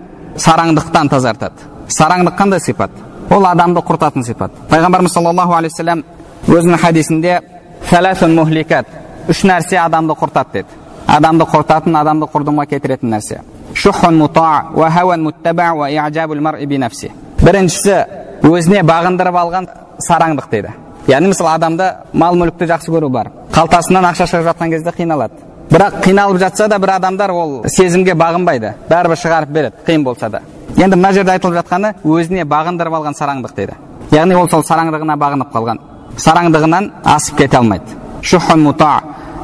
сараңдықтан 0.47 1.11
тазартады 1.13 1.69
сараңдық 1.93 2.39
қандай 2.39 2.61
сипат 2.65 2.91
ол 3.31 3.45
адамды 3.51 3.85
құртатын 3.85 4.25
сипат 4.25 4.57
пайғамбарымыз 4.71 5.13
саллаллаху 5.19 5.59
алейхи 5.59 6.03
өзінің 6.49 6.81
хадисінде 6.81 7.41
үш 9.29 9.41
нәрсе 9.49 9.79
адамды 9.81 10.13
құртады 10.13 10.53
деді 10.53 10.84
адамды 11.07 11.45
құртатын 11.45 11.97
адамды 12.01 12.27
құрдымға 12.33 12.67
кетіретін 12.71 13.13
нәрсе 13.15 13.41
біріншісі 17.45 17.97
өзіне 18.49 18.83
бағындырып 18.89 19.37
алған 19.41 19.69
сараңдық 20.09 20.49
дейді 20.51 20.75
яғни 21.09 21.33
мысалы 21.33 21.51
адамда 21.55 21.91
мал 22.13 22.37
мүлікті 22.41 22.69
жақсы 22.71 22.93
көру 22.95 23.09
бар 23.13 23.31
қалтасынан 23.53 24.05
ақша 24.11 24.27
шығып 24.31 24.47
жатқан 24.51 24.71
кезде 24.73 24.91
қиналады 24.97 25.35
бірақ 25.71 26.01
қиналып 26.05 26.39
жатса 26.39 26.69
да 26.69 26.79
бір 26.79 26.95
адамдар 26.97 27.31
ол 27.31 27.65
сезімге 27.67 28.15
бағынбайды 28.15 28.75
бәрібір 28.91 29.21
шығарып 29.25 29.51
береді 29.51 29.75
қиын 29.87 30.05
болса 30.05 30.29
да 30.31 30.41
енді 30.77 30.97
мына 30.97 31.13
жерде 31.13 31.33
айтылып 31.33 31.59
жатқаны 31.61 31.95
өзіне 32.05 32.45
бағындырып 32.45 32.95
алған 33.01 33.19
сараңдық 33.19 33.55
дейді 33.57 33.75
яғни 34.13 34.35
ол 34.39 34.49
сол 34.49 34.63
сараңдығына 34.63 35.19
бағынып 35.21 35.53
қалған 35.53 35.79
сараңдығынан 36.17 36.91
асып 37.05 37.39
кете 37.39 37.57
алмайды 37.59 37.85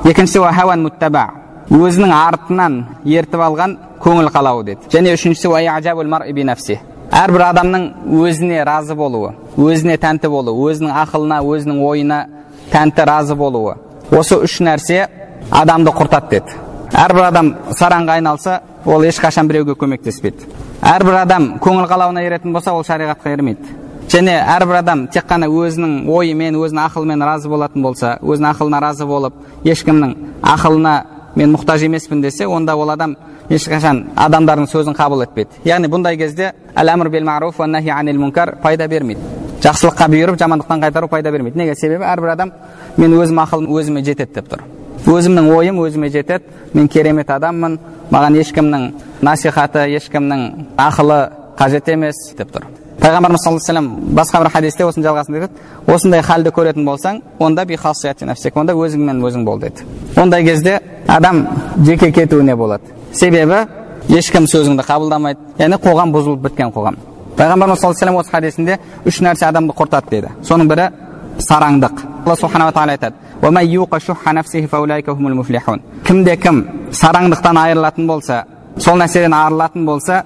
екіншісі 0.05 1.40
өзінің 1.71 2.13
артынан 2.15 2.79
ертіп 3.07 3.41
алған 3.47 3.77
көңіл 4.03 4.31
қалауы 4.35 4.65
деді 4.67 4.91
және 4.91 5.15
үшіншісі 5.15 6.81
әрбір 7.11 7.43
адамның 7.49 7.85
өзіне 8.23 8.63
разы 8.65 8.95
болуы 8.95 9.33
өзіне 9.59 9.97
тәнті 9.99 10.29
болуы 10.31 10.71
өзінің 10.71 10.93
ақылына 11.03 11.41
өзінің 11.43 11.81
ойына 11.83 12.19
тәнті 12.71 13.07
разы 13.09 13.35
болуы 13.35 13.75
осы 14.15 14.39
үш 14.39 14.61
нәрсе 14.63 15.09
адамды 15.51 15.91
құртады 15.91 16.31
деді 16.31 16.57
әрбір 16.95 17.27
адам 17.33 17.53
сараңға 17.75 18.21
айналса 18.21 18.61
ол 18.87 19.03
ешқашан 19.09 19.51
біреуге 19.51 19.75
көмектеспейді 19.81 20.47
әрбір 20.87 21.21
адам 21.25 21.53
көңіл 21.63 21.91
қалауына 21.91 22.23
еретін 22.27 22.55
болса 22.55 22.75
ол 22.79 22.87
шариғатқа 22.87 23.35
ермейді 23.35 23.75
және 24.11 24.39
әрбір 24.55 24.81
адам 24.85 25.07
тек 25.13 25.27
қана 25.31 25.51
өзінің 25.51 26.07
ойымен 26.11 26.59
өзінің 26.63 26.87
ақылымен 26.87 27.27
разы 27.27 27.51
болатын 27.51 27.83
болса 27.83 28.19
өзінің 28.23 28.55
ақылына 28.55 28.81
разы 28.87 29.07
болып 29.07 29.35
ешкімнің 29.65 30.15
ақылына 30.55 30.95
мен 31.35 31.55
мұқтаж 31.55 31.85
емеспін 31.87 32.23
десе 32.23 32.47
онда 32.47 32.77
ол 32.77 32.91
адам 32.91 33.17
ешқашан 33.51 34.05
адамдардың 34.17 34.67
сөзін 34.71 34.97
қабыл 34.97 35.25
етпейді. 35.25 35.63
Яғни 35.65 35.89
бұндай 35.91 36.17
кезде 36.19 36.53
пайда 38.63 38.89
бермейді. 38.89 39.21
Жақсылыққа 39.61 40.07
бұйырып 40.09 40.39
жамандықтан 40.41 40.81
қайтару 40.81 41.09
пайда 41.09 41.31
бермейді. 41.31 41.59
Неге? 41.59 41.75
Себебі 41.75 42.05
әрбір 42.09 42.33
адам 42.33 42.53
мен 42.97 43.13
өзім 43.13 43.43
ақылым 43.43 43.69
өзіме 43.77 44.03
жетеді 44.05 44.35
деп 44.35 44.49
тұр. 44.49 44.63
Өзімнің 45.07 45.51
ойым 45.55 45.81
өзіме 45.85 46.09
жетеді. 46.09 46.45
Мен 46.73 46.89
керемет 46.89 47.31
адаммын. 47.31 47.79
Маған 48.11 48.39
ешкімнің 48.41 48.87
насихаты 49.21 49.85
ешкімнің 49.99 50.47
ақылы 50.79 51.21
қажет 51.59 51.93
емес 51.93 52.23
деп 52.39 52.55
тұр. 52.55 52.65
Пайғамбарымыз 53.01 53.45
саллаллаху 53.45 53.73
алейhi 53.73 54.15
басқа 54.19 54.41
бір 54.43 54.51
хадисте 54.55 54.85
осының 54.85 55.07
жалғасында 55.07 55.41
айтады 55.41 55.95
осындай 55.95 56.23
халді 56.23 56.51
көретін 56.57 56.85
болсаң 56.85 57.21
онда 57.39 57.65
онда 58.61 58.75
өзіңмен 58.75 59.23
өзің 59.25 59.45
бол 59.45 59.61
деді 59.61 59.85
ондай 60.21 60.45
кезде 60.45 60.81
адам 61.09 61.47
жеке 61.85 62.11
кетуіне 62.13 62.57
болады 62.57 62.85
себебі 63.13 63.67
ешкім 64.09 64.47
сөзіңді 64.47 64.85
қабылдамайды 64.85 65.41
яғни 65.59 65.81
қоғам 65.81 66.13
бұзылып 66.13 66.45
біткен 66.49 66.73
қоғам 66.77 66.99
пайғамбарымыз 67.39 67.81
саллаллаху 67.81 68.05
алейhi 68.05 68.21
осы 68.21 68.31
хадисінде 68.31 68.79
үш 69.07 69.21
нәрсе 69.25 69.49
адамды 69.49 69.73
құртады 69.77 70.11
дейді 70.11 70.33
соның 70.45 70.69
бірі 70.69 70.91
сараңдық 71.41 72.05
алла 72.27 72.37
субханала 72.37 72.73
тағала 72.73 72.97
айтады 72.97 73.15
кімде 76.07 76.37
кім 76.37 76.65
сараңдықтан 76.93 77.57
айырылатын 77.65 78.07
болса 78.07 78.45
сол 78.79 78.97
нәрседен 78.97 79.35
арылатын 79.35 79.87
болса 79.87 80.25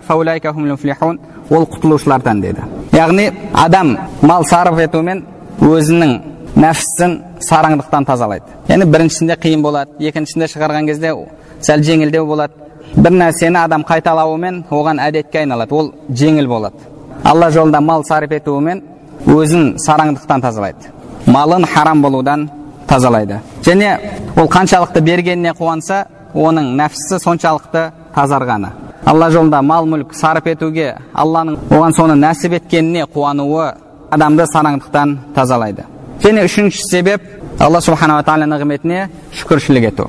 ол 1.51 1.67
құтылушылардан 1.67 2.41
деді. 2.41 2.63
Яғни 2.93 3.31
адам 3.53 3.97
мал 4.23 4.45
сарып 4.45 4.79
етумен 4.81 5.25
өзінің 5.61 6.15
нәпсісін 6.57 7.19
сараңдықтан 7.45 8.07
тазалайды. 8.07 8.47
Яғни 8.69 8.87
біріншісінде 8.89 9.37
қиын 9.43 9.63
болады 9.63 9.91
екіншісінде 10.09 10.49
шығарған 10.55 10.89
кезде 10.89 11.13
сәл 11.61 11.83
жеңілдеу 11.85 12.27
болады. 12.27 12.53
Бір 12.97 13.13
нәрсені 13.19 13.59
адам 13.65 13.85
қайталауымен 13.85 14.65
оған 14.71 15.01
әдетке 15.03 15.43
айналады 15.43 15.75
ол 15.75 15.93
жеңіл 16.09 16.49
болады. 16.49 16.77
Алла 17.25 17.51
жолында 17.51 17.81
мал 17.81 18.05
сарып 18.05 18.33
етуімен 18.39 18.83
өзін 19.27 19.75
сараңдықтан 19.85 20.41
тазалайды. 20.41 20.93
Малын 21.27 21.65
харам 21.65 22.03
болудан 22.03 22.49
тазалайды. 22.87 23.41
Және 23.63 23.99
ол 24.37 24.49
қаншалықты 24.49 25.01
бергеніне 25.01 25.55
қуанса 25.59 26.05
оның 26.35 26.75
нәпсісі 26.79 27.19
соншалықты 27.25 27.91
тазарғаны. 28.15 28.71
Алла 29.05 29.31
жолында 29.31 29.61
мал 29.63 29.87
мүлік 29.87 30.15
сарып 30.17 30.47
етуге 30.55 30.95
алланың 31.13 31.59
оған 31.71 31.97
соны 31.97 32.15
нәсіп 32.17 32.57
еткеніне 32.59 33.05
қуануы 33.15 33.73
адамды 34.11 34.47
сараңдықтан 34.49 35.17
тазалайды. 35.35 35.85
Және 36.23 36.45
үшінші 36.47 36.87
себеп 36.89 37.23
алла 37.61 37.81
субханала 37.85 38.25
тағала 38.25 38.47
нығметіне 38.49 39.09
шүкіршілік 39.35 39.89
ету. 39.91 40.09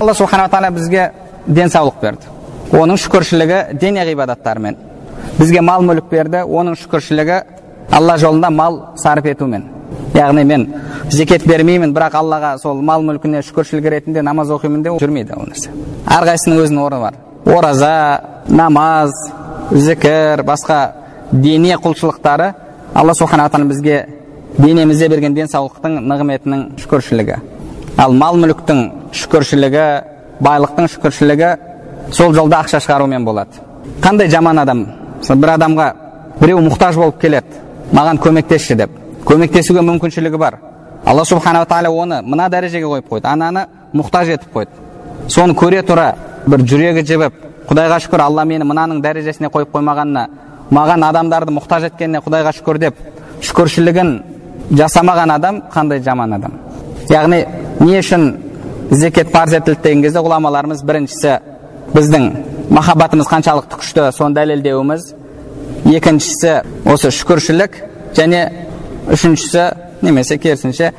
Алла 0.00 0.14
субханала 0.14 0.50
тағала 0.52 0.70
бізге 0.74 1.10
денсаулық 1.46 2.00
берді. 2.02 2.28
Оның 2.72 2.98
шүкіршілігі 3.00 3.78
дене 3.80 4.04
ғибадаттарымен. 4.10 4.76
Бізге 5.38 5.62
мал 5.62 5.82
мүлік 5.82 6.10
берді 6.10 6.44
оның 6.44 6.76
шүкіршілігі 6.82 7.40
алла 7.92 8.18
жолында 8.18 8.50
мал 8.50 8.80
сарып 9.00 9.30
етумен. 9.32 9.70
Яғни 10.14 10.44
мен 10.44 10.66
зекет 11.10 11.46
бермеймін 11.46 11.94
бірақ 11.94 12.18
аллаға 12.20 12.56
сол 12.58 12.82
мал 12.82 13.02
мүлкіне 13.02 13.42
шүкіршілік 13.46 13.88
ретінде 13.90 14.22
намаз 14.22 14.50
оқимын 14.54 14.82
деп 14.82 15.00
жүрмейді 15.02 15.36
ол 15.36 15.48
нәрсе. 15.48 15.72
Әрқайсысының 16.06 16.62
өзінің 16.64 16.82
орны 16.84 17.00
бар. 17.02 17.14
Ораза 17.44 18.20
намаз 18.48 19.12
зікір 19.70 20.42
басқа 20.44 20.92
дене 21.32 21.76
құлшылықтары 21.76 22.52
алла 22.94 23.14
субханала 23.14 23.50
тағала 23.50 23.68
бізге 23.68 24.06
денемізде 24.58 25.08
берген 25.08 25.34
денсаулықтың 25.34 25.98
нығметінің 26.08 26.64
шүкіршілігі. 26.82 27.38
Ал 27.98 28.12
мал 28.12 28.38
мүліктің 28.38 28.82
шүкіршілігі 29.12 29.86
байлықтың 30.44 30.88
шүкіршілігі 30.94 31.50
сол 32.12 32.34
жолда 32.34 32.62
ақша 32.62 32.80
шығарумен 32.84 33.24
болады. 33.24 33.60
Қандай 34.02 34.30
жаман 34.30 34.58
адам 34.58 34.86
мысалы 35.18 35.40
бір 35.40 35.54
адамға 35.56 35.88
біреу 36.40 36.62
мұқтаж 36.68 37.00
болып 37.00 37.20
келеді 37.20 37.60
маған 37.92 38.20
көмектесші 38.22 38.78
деп. 38.78 38.90
Көмектесуге 39.26 39.82
мүмкіншілігі 39.82 40.38
бар. 40.38 40.58
Алла 41.04 41.24
субханала 41.24 41.66
тағала 41.66 41.90
оны 41.90 42.22
мына 42.22 42.48
дәрежеге 42.48 42.86
қойып 42.86 43.08
қойды 43.10 43.28
ананы 43.28 43.66
мұқтаж 43.92 44.34
етіп 44.36 44.52
қойды. 44.54 44.83
Соны 45.28 45.54
көре 45.58 45.82
тұра 45.86 46.12
бір 46.46 46.64
жүрегі 46.68 47.04
жібіп 47.08 47.40
құдайға 47.68 48.00
шүкір 48.04 48.24
алла 48.26 48.44
мені 48.44 48.66
мынаның 48.68 49.00
дәрежесіне 49.04 49.48
қойып 49.52 49.72
қоймағанына 49.72 50.26
маған 50.74 51.06
адамдарды 51.08 51.54
мұқтаж 51.56 51.88
еткеніне 51.88 52.20
құдайға 52.24 52.52
шүкір 52.58 52.80
деп 52.82 52.98
шүкіршілігін 53.44 54.10
жасамаған 54.72 55.32
адам 55.34 55.62
қандай 55.72 56.02
жаман 56.04 56.36
адам? 56.36 56.58
Яғни 57.10 57.44
не 57.80 57.98
үшін 58.00 58.26
зекет 58.90 59.32
парыз 59.32 59.58
етілді 59.60 59.82
деген 59.82 60.02
кезде 60.02 60.22
ғұламаларымыз 60.24 60.84
біріншісі 60.84 61.38
біздің 61.94 62.28
махаббатымыз 62.70 63.28
қаншалықты 63.28 63.80
күшті 63.80 64.06
соны 64.16 64.34
дәлелдеуіміз. 64.38 65.10
Екіншісі 65.84 66.54
осы 66.88 67.10
шүкіршілік 67.12 67.76
және 68.16 68.46
үшіншісі 69.12 69.66
немесе 70.02 70.38
керісінше 70.38 70.92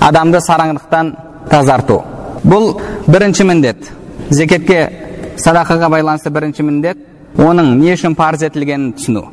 адамды 0.00 0.40
сараңдықтан 0.42 1.14
тазарту. 1.50 2.02
Бұл 2.44 2.80
бірінші 3.06 3.44
міндет. 3.48 3.90
Зекетке 4.30 4.88
садақаға 5.36 5.90
байланысты 5.92 6.30
бірінші 6.30 6.66
міндет 6.66 6.98
оның 7.38 7.76
не 7.80 7.94
үшін 7.94 8.16
парыз 8.18 8.44
етілгенін 8.48 8.92
түсіну. 8.98 9.26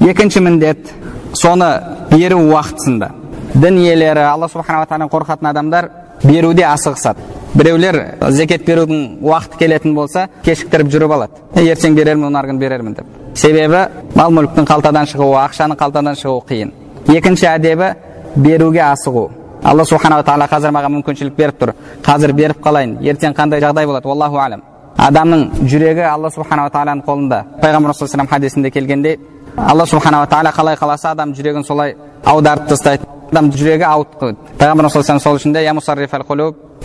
Екінші 0.00 0.40
міндет 0.40 0.92
соны 1.32 1.70
беру 2.10 2.40
уақытысында. 2.50 3.10
Дін 3.54 3.80
иелері 3.80 4.26
алла 4.26 4.48
субханала 4.48 4.86
тағаладан 4.86 5.12
қорқатын 5.12 5.50
адамдар 5.50 5.90
беруде 6.24 6.64
асығысады 6.68 7.36
біреулер 7.56 7.96
зекет 8.30 8.66
берудің 8.66 9.22
уақыты 9.24 9.58
келетін 9.60 9.94
болса 9.96 10.26
кешіктіріп 10.44 10.90
жүріп 10.92 11.14
алады. 11.16 11.40
Ертең 11.56 11.94
берермін 11.96 12.28
онар 12.28 12.48
күні 12.50 12.60
берермін 12.60 12.96
деп. 12.98 13.06
Себебі 13.34 13.86
мал 14.14 14.34
мүліктің 14.34 14.66
қалтадан 14.68 15.08
шығуы 15.08 15.38
ақшаның 15.46 15.78
қалтадан 15.80 16.18
шығуы 16.20 16.42
қиын. 16.50 16.72
Екінші 17.14 17.48
әдебі 17.54 17.94
беруге 18.36 18.82
асығу. 18.90 19.30
Алла 19.66 19.84
субханала 19.84 20.22
тағала 20.22 20.46
қазір 20.50 20.72
маған 20.76 20.94
мүмкіншілік 20.96 21.34
беріп 21.36 21.60
тұр. 21.60 21.72
Қазір 22.06 22.32
беріп 22.32 22.62
қалайын. 22.62 22.98
Ертең 23.02 23.34
қандай 23.34 23.60
жағдай 23.64 23.86
болады? 23.86 24.08
Аллаху 24.08 24.38
алам 24.38 24.62
адамның 24.96 25.66
жүрегі 25.68 26.06
алла 26.08 26.30
субханала 26.30 26.70
тағаланың 26.70 27.02
қолында. 27.04 27.42
Пайғамбар 27.62 27.94
саллаллаху 27.94 28.30
хадисінде 28.30 28.70
келгендей 28.70 29.18
алла 29.56 29.86
субханала 29.86 30.26
тағала 30.26 30.52
қалай 30.56 30.76
қаласа 30.76 31.10
адам 31.10 31.34
жүрегін 31.34 31.64
солай 31.66 31.96
аударып 32.24 32.68
тастайды. 32.68 33.04
Адам 33.30 33.50
жүрегі 33.50 33.84
ауытқиды 33.84 34.36
пайғамбар 34.58 34.88
саллаллаху 34.88 35.20
сол 35.20 35.36
үшін 35.36 35.52
де 35.52 35.64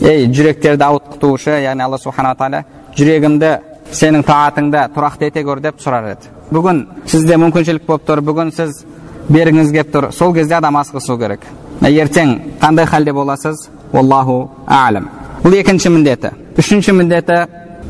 ей 0.01 0.25
жүректерді 0.33 0.85
ауытқытушы 0.87 1.59
яғни 1.61 1.83
алла 1.83 1.97
субханала 2.01 2.35
тағала 2.39 2.63
жүрегімді 2.97 3.51
сенің 3.93 4.23
таатыңда 4.25 4.87
тұрақты 4.95 5.27
ете 5.29 5.43
көр 5.45 5.61
деп 5.61 5.81
сұрар 5.83 6.07
еді. 6.13 6.31
Бүгін 6.51 6.79
сізде 7.05 7.37
мүмкіншілік 7.37 7.85
болып 7.85 8.07
тұр. 8.07 8.21
Бүгін 8.25 8.53
сіз 8.55 8.83
бергіңіз 9.29 9.71
келіп 9.75 9.91
тұр. 9.93 10.09
Сол 10.15 10.33
кезде 10.33 10.55
адам 10.57 10.79
асығысу 10.81 11.19
керек. 11.19 11.45
Ертең 11.89 12.35
қандай 12.61 12.85
халде 12.85 13.13
боласыз? 13.13 13.69
Аллаху 13.93 14.49
алам. 14.67 15.09
Бұл 15.43 15.57
екінші 15.59 15.89
міндеті. 15.89 16.31
Үшінші 16.57 16.93
міндеті 16.93 17.45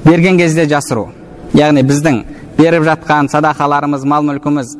берген 0.06 0.38
кезде 0.38 0.66
жасыру. 0.66 1.10
Яғни 1.54 1.84
біздің 1.84 2.22
беріп 2.58 2.86
жатқан 2.88 3.30
садақаларымыз 3.32 4.06
мал 4.08 4.24
мүлкіміз 4.24 4.76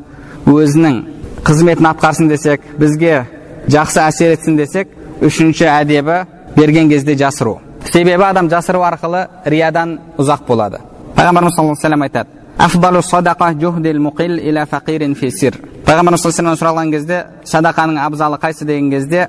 өзінің 0.48 0.98
қызметін 1.44 1.90
атқарсын 1.92 2.30
десек 2.30 2.64
бізге 2.78 3.26
жақсы 3.68 4.00
әсер 4.06 4.36
етсін 4.36 4.56
десек 4.56 4.88
үшінші 5.20 5.68
әдебі 5.68 6.22
берген 6.56 6.88
кезде 6.88 7.16
жасыру. 7.16 7.58
Себебі 7.92 8.24
адам 8.24 8.48
жасыру 8.50 8.82
арқылы 8.86 9.26
риядан 9.44 9.98
ұзақ 10.18 10.46
болады. 10.46 10.80
Пайғамбарымыз 11.16 11.56
саллаллаху 11.56 11.86
алейhi 11.86 12.02
айтады. 12.08 12.41
Афдалу 12.58 13.02
садақа 13.02 13.52
жухдил 13.60 14.00
муқил 14.00 14.38
иля 14.38 14.66
фақирин 14.66 15.14
фи 15.14 15.30
сир 15.30 15.58
пайғамбарымыз 15.86 16.22
саллаллаху 16.22 16.60
сұралған 16.60 16.90
кезде 16.92 17.24
садақаның 17.44 17.98
абзалы 18.06 18.38
қайсы 18.42 18.64
деген 18.64 18.90
кезде 18.90 19.28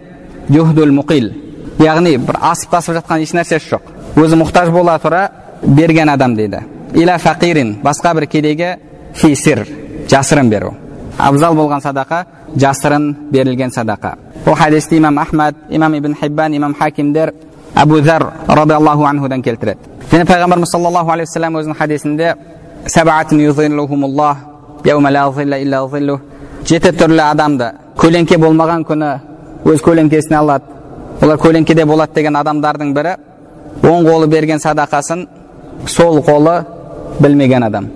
жухдул 0.49 0.91
муқил 0.91 1.31
яғни 1.79 2.17
бір 2.17 2.37
асып 2.41 2.71
тасып 2.71 2.97
жатқан 2.99 3.23
еш 3.23 3.33
нәрсесі 3.33 3.75
жоқ 3.75 4.19
өзі 4.19 4.39
мұқтаж 4.41 4.71
бола 4.71 4.99
тұра 4.99 5.29
берген 5.63 6.09
адам 6.09 6.35
дейді 6.35 6.63
иля 6.93 7.17
фақирин 7.17 7.79
басқа 7.83 8.13
бір 8.13 8.27
кедейге 8.27 8.77
фи 9.13 9.35
сир 9.35 9.65
жасырын 10.09 10.49
беру 10.49 10.73
абзал 11.17 11.55
болған 11.55 11.81
садақа 11.81 12.25
жасырын 12.55 13.13
берілген 13.31 13.71
садақа 13.71 14.17
бұл 14.45 14.55
хадисті 14.55 14.97
имам 14.97 15.17
ахмад 15.19 15.55
имам 15.69 15.97
ибн 15.97 16.15
хиббан 16.15 16.55
имам 16.57 16.75
хакимдер 16.75 17.33
әбу 17.75 18.01
зар 18.03 18.25
радиаллаху 18.47 19.05
анхудан 19.05 19.41
келтіреді 19.41 19.79
және 20.11 20.25
пайғамбарымыз 20.25 20.71
саллаллаху 20.71 21.11
алейхи 21.11 21.29
вассалам 21.29 21.57
өзінің 21.57 21.77
хадисінде 21.77 22.35
жеті 26.67 26.91
түрлі 26.99 27.23
адамды 27.23 27.69
көлеңке 27.99 28.37
болмаған 28.41 28.83
күні 28.87 29.11
өз 29.71 29.83
көлеңкесіне 29.85 30.37
алады 30.39 31.23
олар 31.23 31.39
көлеңкеде 31.39 31.85
болады 31.87 32.15
деген 32.15 32.35
адамдардың 32.35 32.93
бірі 32.95 33.15
оң 33.87 34.07
қолы 34.07 34.27
берген 34.27 34.59
садақасын 34.59 35.27
сол 35.87 36.19
қолы 36.27 36.57
білмеген 37.19 37.63
адам 37.69 37.87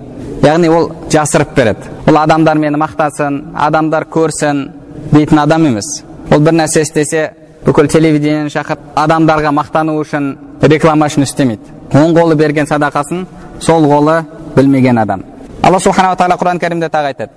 яғни 0.42 0.68
ол 0.72 0.90
жасырып 1.12 1.54
береді 1.56 1.92
ол 2.06 2.16
адамдар 2.22 2.58
мені 2.58 2.80
мақтасын 2.80 3.42
адамдар 3.68 4.06
көрсін 4.08 4.68
дейтін 5.12 5.42
адам 5.44 5.66
емес 5.66 6.02
ол 6.30 6.40
бір 6.40 6.56
нәрсе 6.62 6.86
істесе 6.86 7.30
бүкіл 7.66 7.88
телевидениені 7.92 8.52
шақырып 8.52 8.96
адамдарға 9.04 9.52
мақтану 9.60 9.98
үшін 10.00 10.32
реклама 10.62 11.08
үшін 11.10 11.28
істемейді 11.28 11.76
оң 11.92 12.14
қолы 12.16 12.36
берген 12.36 12.68
садақасын 12.70 13.26
сол 13.60 13.88
қолы 13.90 14.22
білмеген 14.58 14.98
адам 14.98 15.24
алла 15.62 15.80
субханала 15.80 16.16
тағала 16.18 16.38
құран 16.40 16.60
кәрімде 16.62 16.90
тағы 16.90 17.12
айтады 17.12 17.32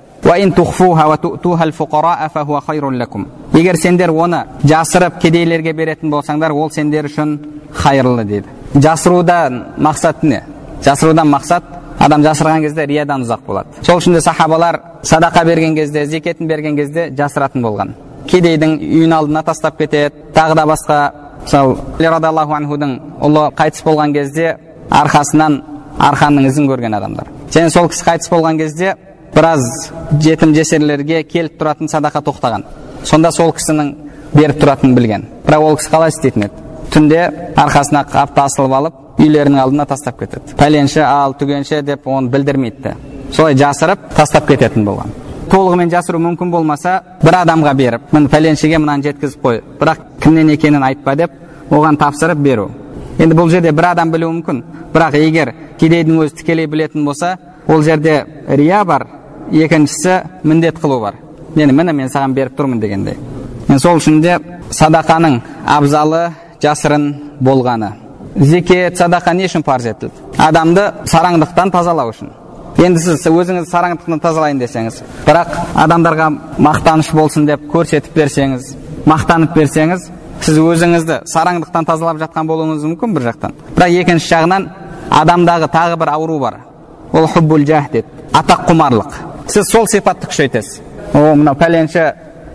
егер 3.54 3.78
сендер 3.78 4.12
оны 4.12 4.44
жасырып 4.64 5.20
кедейлерге 5.22 5.74
беретін 5.74 6.12
болсаңдар 6.14 6.54
ол 6.54 6.72
сендер 6.72 7.10
үшін 7.10 7.38
хайырлы 7.74 8.26
дейді 8.26 8.48
жасырудан 8.76 9.64
мақсат 9.78 10.24
не 10.24 10.44
жасырудан 10.86 11.30
мақсат 11.30 11.64
адам 12.00 12.24
жасырған 12.26 12.62
кезде 12.62 12.86
риядан 12.86 13.26
ұзақ 13.26 13.46
болады 13.48 13.86
сол 13.86 13.98
үшін 13.98 14.14
де 14.14 14.22
сахабалар 14.22 14.80
садақа 15.04 15.46
берген 15.46 15.76
кезде 15.76 16.06
зекетін 16.06 16.48
берген 16.48 16.78
кезде 16.78 17.10
жасыратын 17.18 17.62
болған 17.66 17.96
кедейдің 18.28 18.78
үйін 18.80 19.14
алдына 19.18 19.44
тастап 19.44 19.78
кетеді 19.78 20.14
тағы 20.34 20.56
да 20.56 20.66
басқа 20.70 21.00
мысалы 21.42 21.78
ұлы 23.22 23.50
қайтыс 23.58 23.84
болған 23.84 24.14
кезде 24.14 24.58
арқасынан 24.90 25.62
арқанның 26.00 26.48
ізін 26.50 26.70
көрген 26.70 26.96
адамдар. 26.98 27.28
Және 27.52 27.70
сол 27.70 27.90
кісі 27.92 28.06
қайтыс 28.08 28.32
болған 28.32 28.58
кезде 28.62 28.96
біраз 29.36 29.92
жетім 30.20 30.56
жесірлерге 30.56 31.24
келіп 31.24 31.60
тұратын 31.62 31.92
садақа 31.92 32.24
тоқтаған. 32.26 32.66
Сонда 33.04 33.32
сол 33.32 33.54
кісінің 33.56 33.94
беріп 34.34 34.62
тұратынын 34.64 34.96
білген. 34.96 35.26
Бірақ 35.48 35.68
ол 35.68 35.78
кісі 35.78 35.94
қалай 35.94 36.14
істейтін 36.14 36.48
еді? 36.48 36.68
Түнде 36.92 37.22
арқасына 37.56 38.04
қапты 38.12 38.44
асылып 38.44 38.76
алып 38.76 39.22
үйлерінің 39.22 39.62
алдына 39.64 39.86
тастап 39.88 40.20
кетеді. 40.20 40.56
Пәленші 40.60 41.04
ал 41.06 41.36
түгенше 41.40 41.82
деп 41.86 42.08
оны 42.08 42.30
білдірмейді 42.32 42.96
солай 43.32 43.56
жасырып 43.56 44.12
тастап 44.16 44.48
кететін 44.48 44.86
болған. 44.86 45.12
Толығымен 45.52 45.92
жасыру 45.92 46.20
мүмкін 46.22 46.52
болмаса 46.52 47.02
бір 47.24 47.42
адамға 47.42 47.74
беріп 47.76 48.14
міне 48.16 48.30
пәленшеге 48.32 48.80
мынаны 48.80 49.04
жеткізіп 49.08 49.42
қой 49.46 49.62
бірақ 49.80 50.04
кімнен 50.24 50.52
екенін 50.54 50.84
айтпа 50.84 51.16
деп 51.16 51.32
оған 51.70 51.98
тапсырып 52.00 52.40
беру. 52.44 52.70
Енді 53.19 53.36
бұл 53.36 53.50
жерде 53.50 53.71
бір 53.71 53.91
адам 53.91 54.12
білуі 54.12 54.38
мүмкін. 54.38 54.63
Бірақ 54.93 55.17
егер 55.19 55.54
кедейдің 55.80 56.21
өзі 56.24 56.36
тікелей 56.41 56.67
білетін 56.67 57.06
болса 57.06 57.38
ол 57.67 57.84
жерде 57.84 58.26
рия 58.47 58.84
бар 58.86 59.08
екіншісі 59.52 60.21
міндет 60.43 60.80
қылу 60.80 61.00
бар. 61.02 61.15
Енді 61.56 61.74
міне 61.74 61.93
мен 61.93 62.10
саған 62.10 62.34
беріп 62.34 62.58
тұрмын 62.60 62.80
дегендей. 62.80 63.17
Енді 63.67 63.80
сол 63.80 64.00
үшін 64.00 64.21
де 64.21 64.38
садақаның 64.71 65.41
абзалы 65.65 66.30
жасырын 66.62 67.13
болғаны. 67.39 67.93
Зекет 68.36 68.97
садақа 68.97 69.34
не 69.34 69.50
үшін 69.50 69.63
парыз 69.63 69.91
етілді? 69.91 70.13
Адамды 70.38 70.91
сараңдықтан 71.06 71.71
тазалау 71.71 72.13
үшін. 72.13 72.32
Енді 72.80 73.02
сіз 73.04 73.26
өзіңіз 73.28 73.67
сараңдықтан 73.69 74.21
тазалайын 74.24 74.60
десеңіз 74.62 75.02
бірақ 75.26 75.52
адамдарға 75.84 76.30
мақтаныш 76.58 77.12
болсын 77.13 77.45
деп 77.45 77.65
көрсетіп 77.69 78.15
берсеңіз 78.15 78.71
мақтанып 79.06 79.54
берсеңіз 79.58 80.08
сіз 80.42 80.58
өзіңізді 80.58 81.22
сараңдықтан 81.30 81.86
тазалап 81.86 82.18
жатқан 82.22 82.48
болуыңыз 82.50 82.86
мүмкін 82.88 83.14
бір 83.16 83.28
жақтан 83.30 83.54
бірақ 83.76 83.98
екінші 84.02 84.34
жағынан 84.34 84.68
адамдағы 85.22 85.70
тағы 85.74 86.00
бір 86.02 86.14
ауру 86.16 86.40
бар 86.40 86.58
ол 87.14 87.28
хуббул 87.28 87.66
жах 87.68 87.92
деді 87.92 88.08
атақ 88.34 88.66
құмарлық 88.72 89.18
сіз 89.48 89.70
сол 89.70 89.88
сипатты 89.92 90.28
күшейтесіз 90.32 90.80
о 91.14 91.36
мынау 91.36 91.56
пәленші 91.60 92.08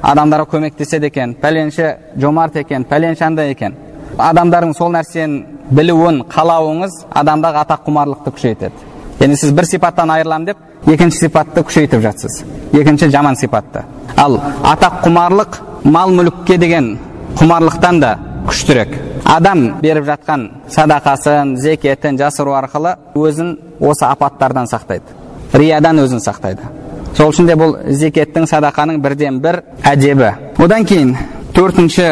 адамдарға 0.03 0.51
көмектеседі 0.55 1.11
екен 1.13 1.35
пәленші 1.43 1.95
жомарт 2.19 2.57
екен 2.57 2.85
пәленші 2.91 3.25
андай 3.29 3.53
екен 3.55 3.77
адамдардың 4.19 4.75
сол 4.77 4.93
нәрсені 4.95 5.45
білуін 5.71 6.23
қалауыңыз 6.33 7.03
адамдағы 7.23 7.63
атақ 7.65 7.87
құмарлықты 7.87 8.33
күшейтеді 8.37 8.95
яғни 9.21 9.37
сіз 9.41 9.53
бір 9.57 9.69
сипаттан 9.71 10.11
айырыламын 10.15 10.47
деп 10.51 10.91
екінші 10.93 11.27
сипатты 11.27 11.63
күшейтіп 11.67 12.03
жатсыз 12.05 12.43
екінші 12.73 13.11
жаман 13.11 13.37
сипатты 13.37 13.85
ал 14.17 14.39
атақ 14.63 15.03
құмарлық 15.05 15.61
мал 15.85 16.13
мүлікке 16.15 16.59
деген 16.59 16.97
құмарлықтан 17.37 18.01
да 18.01 18.17
күштірек 18.47 18.95
адам 19.29 19.67
беріп 19.83 20.07
жатқан 20.09 20.47
садақасын 20.73 21.57
зекетін 21.61 22.17
жасыру 22.21 22.55
арқылы 22.57 22.95
өзін 23.15 23.57
осы 23.81 24.07
апаттардан 24.09 24.69
сақтайды 24.71 25.17
риядан 25.53 26.01
өзін 26.01 26.23
сақтайды 26.25 26.71
сол 27.17 27.33
үшін 27.33 27.51
де 27.51 27.57
бұл 27.59 27.77
зекеттің 28.01 28.47
садақаның 28.49 29.01
бірден 29.05 29.41
бір 29.45 29.63
әдебі 29.85 30.31
одан 30.65 30.87
кейін 30.89 31.17
төртінші 31.57 32.09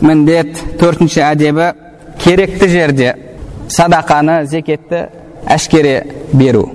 міндет 0.00 0.62
төртінші 0.80 1.24
әдебі 1.26 1.72
керекті 2.22 2.68
жерде 2.68 3.14
садақаны 3.68 4.44
зекетті 4.46 5.06
әшкере 5.46 5.96
беру 6.32 6.66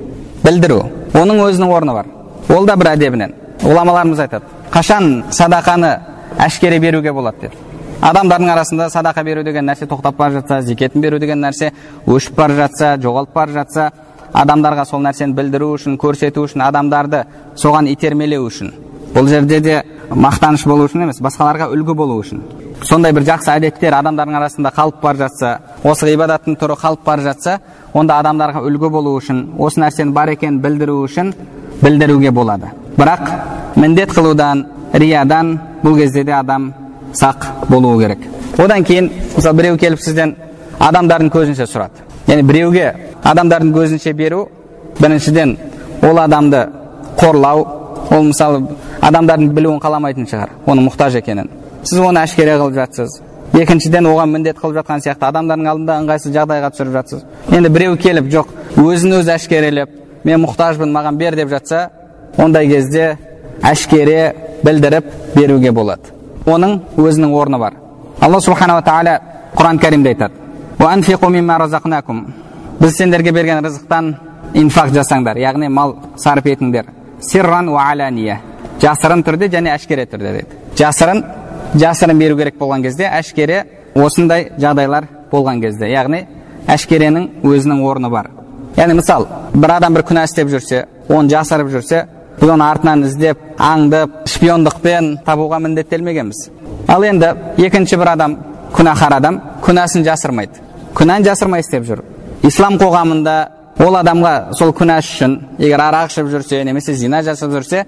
білдіру 0.44 0.82
оның 1.14 1.46
өзінің 1.48 1.76
орны 1.78 1.96
бар 1.96 2.12
ол 2.56 2.66
да 2.68 2.76
бір 2.76 2.94
әдебінен 2.96 3.36
ғұламаларымыз 3.64 4.26
айтады 4.26 4.46
қашан 4.74 5.24
садақаны 5.32 5.94
әшкере 6.40 6.80
беруге 6.80 7.14
болады 7.14 7.48
деді 7.48 7.65
адамдардың 8.06 8.50
арасында 8.54 8.90
садақа 8.94 9.24
беру 9.26 9.44
деген 9.44 9.66
нәрсе 9.66 9.88
тоқтап 9.90 10.18
бара 10.18 10.40
жатса 10.40 10.62
зекетін 10.62 11.02
беру 11.02 11.20
деген 11.20 11.42
нәрсе 11.42 11.72
өшіп 12.06 12.36
бара 12.38 12.56
жатса 12.56 12.96
жоғалып 13.02 13.34
бара 13.34 13.52
жатса 13.52 13.92
адамдарға 14.34 14.86
сол 14.86 15.02
нәрсені 15.02 15.34
білдіру 15.34 15.72
үшін 15.78 15.98
көрсету 15.98 16.46
үшін 16.46 16.62
адамдарды 16.68 17.24
соған 17.58 17.90
итермелеу 17.90 18.46
үшін 18.46 18.74
бұл 19.16 19.30
жерде 19.32 19.60
де 19.64 19.82
мақтаныш 20.12 20.68
болу 20.68 20.86
үшін 20.90 21.08
емес 21.08 21.22
басқаларға 21.24 21.70
үлгі 21.72 21.96
болу 21.96 22.20
үшін. 22.20 22.42
Сондай 22.84 23.14
бір 23.16 23.24
жақсы 23.30 23.54
әдеттер 23.54 23.96
адамдардың 23.96 24.36
арасында 24.38 24.72
қалып 24.76 25.00
бара 25.02 25.24
жатса 25.24 25.54
осы 25.84 26.10
ғибадаттың 26.12 26.58
түрі 26.60 26.76
қалып 26.82 27.06
бара 27.06 27.24
жатса 27.24 27.60
онда 27.94 28.20
адамдарға 28.20 28.62
үлгі 28.68 28.92
болу 28.92 29.16
үшін 29.18 29.46
осы 29.58 29.80
нәрсенің 29.82 30.12
бар 30.14 30.36
екенін 30.36 30.60
білдіру 30.62 31.00
үшін 31.08 31.32
білдіруге 31.82 32.32
болады. 32.32 32.74
Бірақ 32.98 33.32
міндет 33.80 34.12
қылудан 34.12 34.66
риядан 34.94 35.60
бұл 35.84 35.96
кезде 35.98 36.24
де 36.24 36.36
адам 36.36 36.74
сақ 37.16 37.70
болуы 37.70 38.02
керек. 38.04 38.20
Одан 38.58 38.84
кейін 38.84 39.12
мысалы 39.36 39.58
біреу 39.58 39.78
келіп 39.78 40.00
сізден 40.00 40.36
адамдардың 40.80 41.32
көзінше 41.32 41.68
сұрады. 41.68 42.04
Яғни 42.28 42.44
біреуге 42.44 42.94
адамдардың 43.24 43.74
көзінше 43.76 44.14
беру 44.14 44.48
біріншіден 45.00 45.58
ол 46.04 46.20
адамды 46.20 46.68
қорлау 47.20 47.66
ол 48.12 48.24
мысалы 48.24 48.64
адамдардың 49.02 49.54
білуін 49.56 49.80
қаламайтын 49.84 50.28
шығар 50.30 50.56
оның 50.66 50.90
мұқтаж 50.90 51.20
екенін. 51.22 51.50
Сіз 51.84 52.00
оны 52.00 52.24
әшкере 52.24 52.58
қылып 52.60 52.76
жатсыз. 52.80 53.20
Екіншіден 53.54 54.08
оған 54.10 54.32
міндет 54.34 54.58
қылып 54.60 54.82
жатқан 54.82 55.04
сияқты 55.06 55.30
адамдардың 55.30 55.70
алдында 55.72 56.00
ыңғайсыз 56.02 56.34
жағдайға 56.36 56.72
түсіріп 56.74 56.98
жатсыз. 56.98 57.22
Енді 57.52 57.70
біреу 57.70 57.96
келіп 57.98 58.32
жоқ 58.34 58.52
өзін 58.82 59.20
өзі 59.20 59.36
әшкерелеп 59.36 59.94
мен 60.26 60.42
мұқтажбын 60.44 60.92
маған 60.92 61.20
бер 61.22 61.38
деп 61.38 61.50
жатса 61.54 61.90
ондай 62.38 62.68
кезде 62.68 63.18
әшкере 63.64 64.34
білдіріп 64.64 65.06
беруге 65.36 65.72
болады. 65.72 66.15
Оның 66.46 66.80
өзінің 66.98 67.34
орны 67.34 67.58
бар 67.60 67.74
алла 68.22 68.42
субханала 68.42 68.82
тағала 68.86 69.20
құран 69.56 69.80
кәрімде 69.82 70.16
айтады 70.16 70.34
біз 72.80 72.98
сендерге 72.98 73.32
берген 73.32 73.64
рызықтан 73.64 74.16
инфақ 74.54 74.92
жасаңдар 74.94 75.38
яғни 75.40 75.70
мал 75.70 75.96
сарып 76.18 76.48
етіңдер 76.52 76.86
сирран 77.22 77.70
алания 77.70 78.40
жасырын 78.82 79.24
түрде 79.24 79.50
және 79.50 79.74
әшкере 79.76 80.06
түрде 80.06 80.34
деді 80.36 80.60
жасырын 80.78 81.24
жасырын 81.76 82.20
беру 82.20 82.38
керек 82.38 82.58
болған 82.60 82.84
кезде 82.84 83.08
әшкере 83.08 83.64
осындай 83.96 84.52
жағдайлар 84.60 85.08
болған 85.32 85.62
кезде 85.62 85.90
яғни 85.90 86.26
әшкеренің 86.68 87.30
өзінің 87.44 87.84
орны 87.88 88.10
бар 88.10 88.30
яғни 88.78 89.00
мысал 89.00 89.28
бір 89.54 89.78
адам 89.78 89.96
бір 89.96 90.06
күнә 90.10 90.26
істеп 90.28 90.52
жүрсе 90.52 90.86
оны 91.10 91.30
жасырып 91.32 91.72
жүрсе 91.72 92.06
біз 92.40 92.50
оны 92.56 92.66
артынан 92.68 93.06
іздеп 93.08 93.42
аңдып 93.62 94.26
шпиондықпен 94.30 95.12
табуға 95.26 95.60
міндеттелмегенбіз 95.64 96.50
ал 96.88 97.04
енді 97.04 97.34
екінші 97.58 98.00
бір 98.02 98.14
адам 98.16 98.38
күнәһар 98.76 99.18
адам 99.20 99.42
күнәсін 99.66 100.06
жасырмайды 100.08 100.64
күнәні 100.98 101.30
жасырмай 101.30 101.64
істеп 101.64 101.86
жүр 101.88 102.04
ислам 102.48 102.80
қоғамында 102.82 103.36
ол 103.86 104.00
адамға 104.00 104.34
сол 104.58 104.74
күнәсі 104.76 105.16
үшін 105.16 105.38
егер 105.60 105.84
арақ 105.88 106.12
ішіп 106.12 106.32
жүрсе 106.34 106.64
немесе 106.68 106.94
зина 106.96 107.22
жасап 107.24 107.52
жүрсе 107.56 107.86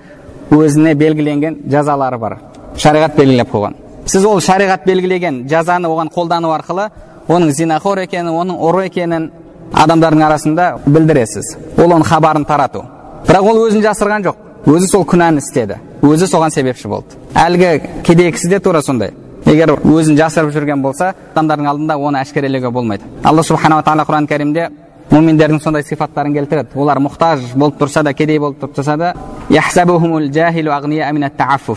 өзіне 0.51 0.93
белгіленген 0.95 1.61
жазалары 1.71 2.17
бар 2.17 2.37
шариғат 2.77 3.15
белгілеп 3.17 3.51
қойған 3.51 3.75
сіз 4.05 4.25
ол 4.25 4.41
шариғат 4.41 4.85
белгілеген 4.87 5.45
жазаны 5.51 5.87
оған 5.91 6.11
қолдану 6.13 6.51
арқылы 6.55 6.89
оның 7.27 7.51
зинақор 7.55 8.03
екенін 8.05 8.31
оның 8.31 8.59
ұры 8.67 8.85
екенін 8.87 9.31
адамдардың 9.73 10.23
арасында 10.27 10.67
білдіресіз 10.85 11.55
ол 11.77 11.91
оның 11.91 12.07
хабарын 12.07 12.45
тарату 12.47 12.83
бірақ 13.25 13.49
ол 13.49 13.61
өзін 13.67 13.83
жасырған 13.85 14.27
жоқ. 14.27 14.43
Өзі 14.67 14.87
сол 14.91 15.05
күнәні 15.07 15.41
істеді. 15.41 15.77
Өзі 16.03 16.27
соған 16.27 16.51
себепші 16.51 16.89
болды. 16.91 17.15
Әлгі 17.33 18.03
кедей 18.03 18.31
кісі 18.35 18.49
де 18.51 18.59
тура 18.59 18.81
сондай. 18.81 19.13
Егер 19.45 19.77
өзін 19.79 20.17
жасырып 20.19 20.51
жүрген 20.51 20.81
болса 20.83 21.13
адамдардың 21.33 21.69
алдында 21.71 21.95
оны 21.97 22.19
әшкерелеуге 22.19 22.69
болмайды. 22.71 23.07
Алла 23.23 23.43
субханала 23.47 23.85
тағала 23.85 24.03
құран 24.09 24.27
кәрімде 24.27 24.67
муминдердің 25.11 25.61
сондай 25.63 25.83
сипаттарын 25.87 26.35
келтіреді. 26.35 26.75
Олар 26.75 26.99
мұқтаж 26.99 27.53
болып 27.55 27.79
тұрса 27.79 28.03
да 28.03 28.13
кедей 28.13 28.39
болып 28.39 28.59
тұрса 28.75 28.97
да 28.97 29.13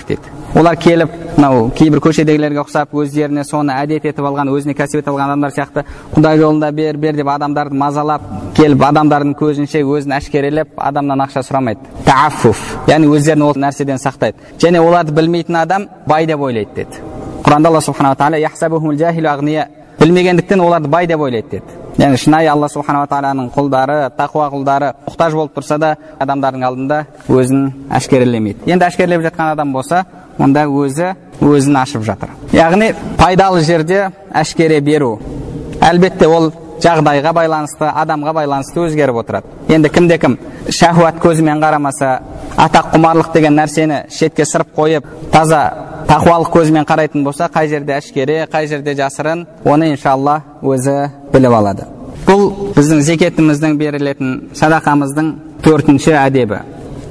дейді. 0.08 0.39
Олар 0.54 0.76
келіп 0.76 1.10
мынау 1.36 1.70
кейбір 1.76 2.00
көшедегілерге 2.04 2.60
ұқсап 2.64 2.94
өздеріне 2.98 3.44
соны 3.46 3.74
әдет 3.78 4.04
етіп 4.10 4.26
алған 4.26 4.50
өзіне 4.50 4.74
кәсіп 4.78 5.00
етіп 5.00 5.12
алған 5.12 5.30
адамдар 5.30 5.54
сияқты 5.54 5.84
құдай 6.16 6.40
жолында 6.40 6.70
бер 6.74 6.96
бер 6.98 7.16
деп 7.16 7.30
адамдарды 7.30 7.78
мазалап 7.78 8.26
келіп 8.56 8.84
адамдардың 8.90 9.34
көзінше 9.38 9.84
өзін 9.84 10.16
әшкерелеп 10.18 10.74
адамнан 10.76 11.24
ақша 11.26 11.44
сұрамайды. 11.46 11.80
Тааффуф. 12.04 12.60
Яғни 12.90 13.10
өздерін 13.14 13.46
ол 13.46 13.54
нәрседен 13.54 14.02
сақтайды. 14.02 14.36
Және 14.58 14.82
оларды 14.82 15.14
білмейтін 15.14 15.62
адам 15.62 15.88
бай 16.06 16.26
деп 16.26 16.40
ойлайды 16.40 16.74
деді. 16.74 17.04
Құранда 17.44 17.68
алла 17.68 17.80
субханала 17.80 18.16
тағала 18.16 19.68
білмегендіктен 20.00 20.60
оларды 20.60 20.88
бай 20.88 21.06
деп 21.06 21.20
ойлайды 21.20 21.58
деді. 21.58 21.74
Яғни 22.00 22.16
шынайы 22.16 22.48
алла 22.48 22.68
субханала 22.72 23.08
тағаланың 23.10 23.50
құлдары 23.52 23.98
тақуа 24.16 24.46
құлдары 24.48 24.94
мұқтаж 25.04 25.34
болып 25.36 25.58
тұрса 25.58 25.76
да 25.78 25.90
адамдардың 26.18 26.64
алдында 26.64 27.00
өзін 27.28 27.66
әшкерелемейді. 27.98 28.64
Енді 28.72 28.86
әшкерелеп 28.86 29.26
жатқан 29.26 29.52
адам 29.52 29.74
болса 29.76 30.06
онда 30.40 30.64
өзі 30.66 31.14
өзін 31.40 31.78
ашып 31.80 32.04
жатыр. 32.06 32.32
Яғни 32.52 32.94
пайдалы 33.18 33.62
жерде 33.64 34.08
әшкере 34.32 34.80
беру. 34.80 35.18
Әлбетте 35.80 36.28
ол 36.28 36.50
жағдайға 36.80 37.32
байланысты 37.36 37.88
адамға 37.88 38.34
байланысты 38.40 38.80
өзгеріп 38.86 39.20
отырады. 39.22 39.46
Енді 39.68 39.90
кімде 39.92 40.18
кім 40.18 40.38
шахуат 40.68 41.20
көзімен 41.22 41.60
қарамаса 41.62 42.20
атақ 42.56 42.94
құмарлық 42.94 43.32
деген 43.34 43.56
нәрсені 43.58 44.02
шетке 44.12 44.44
сырып 44.48 44.74
қойып 44.76 45.06
таза 45.32 45.60
тақуалық 46.08 46.50
көзімен 46.56 46.88
қарайтын 46.88 47.24
болса 47.24 47.50
қай 47.52 47.68
жерде 47.68 47.98
әшкере 47.98 48.46
қай 48.50 48.66
жерде 48.68 48.96
жасырын 48.96 49.46
оны 49.64 49.92
иншалла 49.92 50.40
өзі 50.62 51.10
біліп 51.32 51.56
алады. 51.60 51.86
Бұл 52.26 52.72
біздің 52.76 53.00
зекетіміздің 53.06 53.78
берілетін 53.80 54.36
садақамыздың 54.56 55.32
төртінші 55.64 56.16
әдебі 56.20 56.60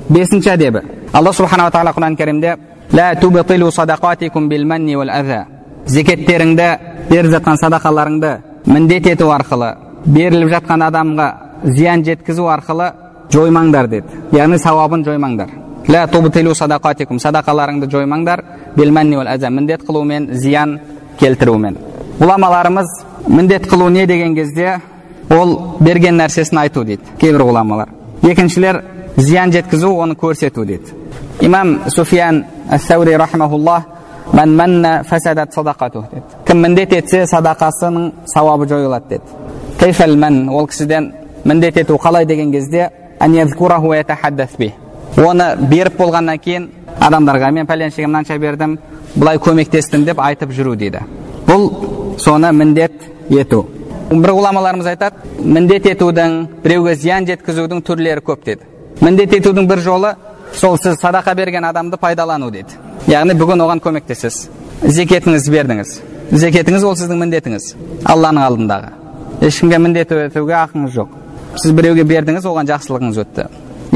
бесінші 0.10 0.54
әдебі. 0.56 0.82
Алла 1.14 1.34
субханала 1.34 1.72
тағала 1.74 1.94
құран 1.94 2.18
кәрімде 2.18 2.56
зекеттеріңді 5.86 6.70
беріп 7.10 7.32
жатқан 7.36 7.60
садақаларыңды 7.62 8.32
міндет 8.66 9.08
ету 9.14 9.30
арқылы 9.34 9.76
беріліп 10.06 10.50
жатқан 10.56 10.86
адамға 10.88 11.28
зиян 11.64 12.04
жеткізу 12.06 12.48
арқылы 12.50 12.92
жоймаңдар 13.34 13.88
деді 13.92 14.24
яғни 14.34 14.58
сауабын 14.58 15.06
жоймаңдар 15.06 15.50
садақаларыңды 17.22 17.90
жоймаңдар 17.94 18.44
міндет 18.76 19.86
қылумен 19.86 20.34
зиян 20.34 20.80
келтірумен 21.20 21.78
ғұламаларымыз 22.20 22.88
міндет 23.28 23.68
қылу 23.70 23.90
не 23.90 24.06
деген 24.08 24.36
кезде 24.36 24.80
ол 25.30 25.78
берген 25.80 26.18
нәрсесін 26.20 26.60
айту 26.64 26.84
дейді 26.84 27.18
кейбір 27.20 27.46
ғұламалар 27.50 27.90
екіншілер 28.24 28.84
зиян 29.18 29.52
жеткізу 29.52 29.92
оны 29.94 30.16
көрсету 30.16 30.66
дейді 30.66 30.94
имам 31.50 31.80
суфиян 31.90 32.46
саури 32.78 33.18
рахмаулла 33.18 33.84
Мән 34.30 34.52
мәнна 34.54 34.90
фәсәдат 35.10 35.56
садақату 35.56 36.04
деді. 36.12 36.22
Кім 36.46 36.60
міндет 36.62 36.92
етсе 36.94 37.24
садақасының 37.26 38.12
сауабы 38.30 38.68
жойылады 38.70 39.16
деді. 39.16 39.24
Кейфәл 39.80 40.14
мән 40.22 40.52
ол 40.54 40.68
кісіден 40.70 41.12
міндет 41.46 41.78
ету 41.78 41.98
қалай 41.98 42.26
деген 42.26 42.52
кезде. 42.52 42.92
Оны 45.18 45.56
беріп 45.58 45.98
болғаннан 45.98 46.38
кейін 46.38 46.70
адамдарға 47.02 47.50
мен 47.52 47.68
пәленшеге 47.68 48.08
мынанша 48.08 48.38
бердім, 48.38 48.78
былай 49.16 49.38
көмектестім 49.38 50.06
деп 50.06 50.20
айтып 50.22 50.54
жүру 50.54 50.76
дейді. 50.78 51.02
Бұл 51.48 52.18
соны 52.22 52.52
міндет 52.54 52.94
ету. 53.30 53.66
Бір 54.12 54.36
ғұламаларымыз 54.38 54.88
айтады, 54.94 55.16
міндет 55.42 55.90
етудің, 55.90 56.46
біреуге 56.64 56.96
зиян 56.96 57.26
жеткізудің 57.28 57.82
түрлері 57.82 58.24
көп 58.24 58.46
деді. 58.46 58.70
Міндет 59.02 59.34
етудің 59.34 59.68
бір 59.68 59.80
жолы 59.84 60.14
сол 60.54 60.78
сіз 60.78 60.98
садақа 61.02 61.36
берген 61.36 61.66
адамды 61.66 61.98
пайдалану 61.98 62.52
дейді. 62.52 62.78
Яғни 63.08 63.36
бүгін 63.38 63.64
оған 63.66 63.82
көмектесесіз. 63.84 64.50
Зекетіңізді 64.84 65.52
бердіңіз. 65.52 65.94
Зекетіңіз 66.32 66.84
ол 66.86 66.96
сіздің 67.00 67.24
міндетіңіз. 67.24 67.74
Алланың 68.06 68.46
алдындағы. 68.48 68.92
Ешкімге 69.42 69.80
міндет 69.80 70.12
етуге 70.12 70.56
ақыңыз 70.60 70.94
жоқ. 70.96 71.16
Сіз 71.58 71.72
біреуге 71.76 72.04
бердіңіз 72.04 72.46
оған 72.46 72.70
жақсылығыңыз 72.70 73.22
өтті. 73.24 73.48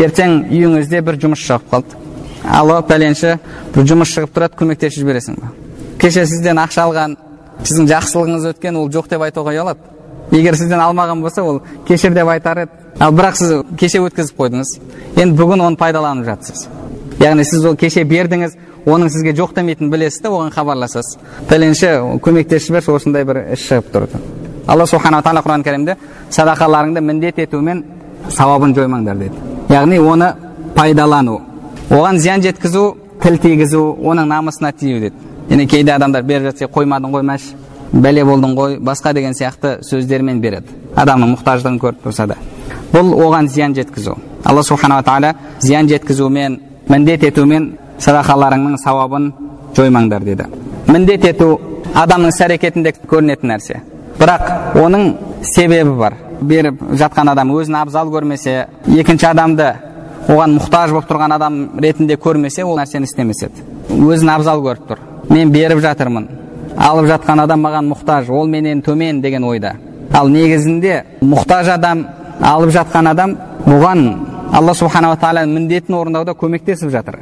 Ертең 0.04 0.39
үйіңізде 0.50 1.02
бір 1.06 1.20
жұмыс 1.22 1.44
шығып 1.46 1.68
қалды. 1.72 2.00
Алло 2.44 2.80
пәленші 2.88 3.38
бір 3.76 3.88
жұмыс 3.92 4.13
шығып 4.16 4.34
тұрады 4.36 4.58
көмектесіп 4.60 5.04
жібересің 5.04 5.38
ба? 5.39 5.52
Кеше 6.02 6.26
сізден 6.28 6.60
ақша 6.60 6.88
алған 6.88 7.18
сіздің 7.63 7.89
жақсылығыңыз 7.92 8.48
өткен 8.50 8.80
ол 8.80 8.89
жоқ 8.92 9.12
деп 9.12 9.24
айтуға 9.24 9.54
ұялады. 9.54 9.80
Егер 10.32 10.58
сізден 10.58 10.82
алмаған 10.82 11.22
болса 11.22 11.44
ол 11.44 11.62
кешір 11.88 12.16
деп 12.16 12.28
айтар 12.28 12.66
еді. 12.66 12.83
Ал 12.99 13.12
бірақ 13.12 13.38
сіз 13.39 13.53
кеше 13.79 14.01
өткізіп 14.03 14.38
қойдыңыз. 14.38 14.75
Енді 15.17 15.38
бүгін 15.39 15.65
оны 15.67 15.77
пайдаланып 15.77 16.25
жатсыз. 16.25 16.67
Яғни 17.19 17.45
сіз 17.45 17.65
ол 17.65 17.75
кеше 17.79 18.03
бердіңіз 18.03 18.56
оның 18.86 19.10
сізге 19.10 19.34
жоқ 19.38 19.53
демейтінін 19.56 19.91
білесіз 19.91 20.21
да 20.21 20.29
оған 20.29 20.51
хабарласасыз. 20.53 21.17
Пәленше 21.49 21.93
көмектесіп 22.23 22.67
жіберші 22.67 22.91
осындай 22.97 23.23
бір 23.23 23.43
іс 23.53 23.63
шығып 23.69 23.91
тұрды. 23.93 24.19
Алла 24.67 24.88
субханала 24.88 25.23
тағала 25.23 25.43
құран 25.45 25.63
кәрімде 25.63 25.97
садақаларыңды 26.32 27.01
міндет 27.01 27.39
етумен 27.39 27.84
сауабын 28.29 28.75
жоймаңдар 28.75 29.17
деді. 29.19 29.36
Яғни 29.69 29.99
оны 29.99 30.34
пайдалану 30.75 31.41
оған 31.89 32.19
зиян 32.19 32.41
жеткізу 32.41 32.95
тіл 33.23 33.38
тигізу 33.38 33.84
оның 34.01 34.27
намысына 34.27 34.73
тию 34.73 34.99
деді. 34.99 35.15
Яғни 35.49 35.67
кейде 35.67 35.91
адамдар 35.91 36.23
беріп 36.23 36.51
жатса 36.51 36.67
қоймадың 36.67 37.12
ғой 37.12 37.23
мәш 37.27 37.53
бәле 37.93 38.23
болдың 38.25 38.56
ғой 38.58 38.77
басқа 38.82 39.13
деген 39.13 39.36
сияқты 39.38 39.77
сөздермен 39.86 40.41
береді. 40.41 40.73
Адамның 40.95 41.36
мұқтаждығын 41.36 41.79
көріп 41.82 42.03
тұрса 42.06 42.27
да. 42.27 42.38
Бұл 42.93 43.13
оған 43.13 43.47
зиян 43.47 43.75
жеткізу. 43.75 44.15
Алла 44.43 44.63
субханала 44.63 45.03
тағала 45.03 45.34
зиян 45.62 45.88
жеткізумен 45.89 46.60
міндет 46.89 47.23
етумен 47.23 47.77
садақаларыңның 47.99 48.77
сауабын 48.82 49.32
жоймаңдар 49.77 50.25
деді. 50.25 50.49
Міндет 50.88 51.25
ету 51.25 51.60
адамның 51.93 52.34
іс 52.34 52.41
әрекетінде 52.41 52.93
көрінетін 53.08 53.53
нәрсе. 53.53 53.82
Бірақ 54.19 54.77
оның 54.82 55.15
себебі 55.53 55.95
бар. 55.97 56.17
Беріп 56.41 56.82
жатқан 56.99 57.32
адам 57.32 57.53
өзін 57.56 57.77
абзал 57.82 58.10
көрмесе 58.12 58.67
екінші 58.88 59.29
адамды 59.29 59.73
оған 60.27 60.58
мұқтаж 60.58 60.91
болып 60.91 61.10
тұрған 61.10 61.36
адам 61.36 61.60
ретінде 61.82 62.17
көрмесе 62.17 62.65
ол 62.65 62.77
нәрсені 62.79 63.08
істемес 63.10 63.43
еді. 63.47 63.65
Өзін 63.89 64.34
абзал 64.34 64.63
көріп 64.65 64.89
тұр. 64.89 65.03
Мен 65.29 65.51
беріп 65.51 65.79
жатырмын 65.84 66.27
алып 66.78 67.08
жатқан 67.12 67.44
адам 67.44 67.64
маған 67.66 67.90
мұқтаж 67.92 68.30
ол 68.32 68.48
менен 68.48 68.82
төмен 68.82 69.22
деген 69.22 69.44
ойда. 69.44 69.76
Ал 70.14 70.30
негізінде 70.30 71.04
мұқтаж 71.22 71.74
адам 71.74 72.06
алып 72.42 72.74
жатқан 72.76 73.10
адам 73.12 73.38
бұған 73.66 74.04
алла 74.54 74.74
субханала 74.74 75.18
тағаланың 75.18 75.54
міндетін 75.58 75.96
орындауда 75.98 76.36
көмектесіп 76.38 76.92
жатыр. 76.94 77.20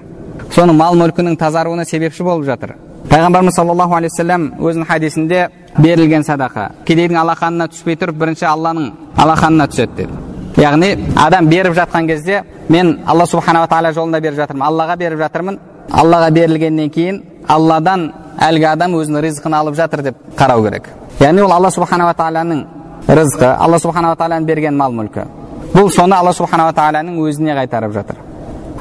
Соның 0.52 0.76
мал 0.76 0.98
мүлкінің 1.00 1.38
тазаруына 1.40 1.86
себепші 1.86 2.24
болып 2.24 2.46
жатыр. 2.46 2.76
Пайғамбарымыз 3.10 3.56
саллаллаху 3.56 3.96
алейхи 3.96 4.14
вассалам 4.14 4.52
өзінің 4.60 4.88
хадисінде 4.88 5.48
берілген 5.78 6.24
садақа. 6.24 6.72
Кедейдің 6.86 7.18
алақанына 7.24 7.68
түспей 7.72 7.98
тұрып 8.00 8.20
бірінші 8.20 8.46
алланың 8.52 8.92
алақанына 9.18 9.68
түседі 9.72 9.96
деді. 9.98 10.20
Яғни 10.58 10.92
адам 11.16 11.48
беріп 11.48 11.76
жатқан 11.76 12.08
кезде 12.08 12.44
мен 12.70 13.00
алла 13.08 13.26
субханала 13.26 13.68
тағала 13.68 13.94
жолында 13.96 14.20
беріп 14.20 14.40
жатырмын 14.40 14.68
аллаға 14.68 14.98
беріп 15.00 15.20
жатырмын 15.20 15.60
аллаға 15.90 16.30
берілгеннен 16.32 16.90
кейін 16.90 17.22
алладан 17.48 18.12
әлгі 18.40 18.68
адам 18.72 18.96
өзінің 19.00 19.24
ризқын 19.26 19.56
алып 19.56 19.76
жатыр 19.76 20.04
деп 20.06 20.18
қарау 20.38 20.64
керек. 20.66 20.90
Яғни 21.20 21.42
ол 21.44 21.52
алла 21.52 21.72
субханала 21.72 22.14
тағаланың 22.18 22.66
рызқы 23.08 23.48
алла 23.58 23.80
субханала 23.80 24.16
тағаланың 24.16 24.46
берген 24.46 24.78
мал 24.78 24.94
мүлкі. 24.96 25.26
Бұл 25.74 25.90
соны 25.94 26.16
алла 26.16 26.34
субханала 26.34 26.74
тағаланың 26.74 27.20
өзіне 27.22 27.56
қайтарып 27.58 27.94
жатыр. 27.94 28.16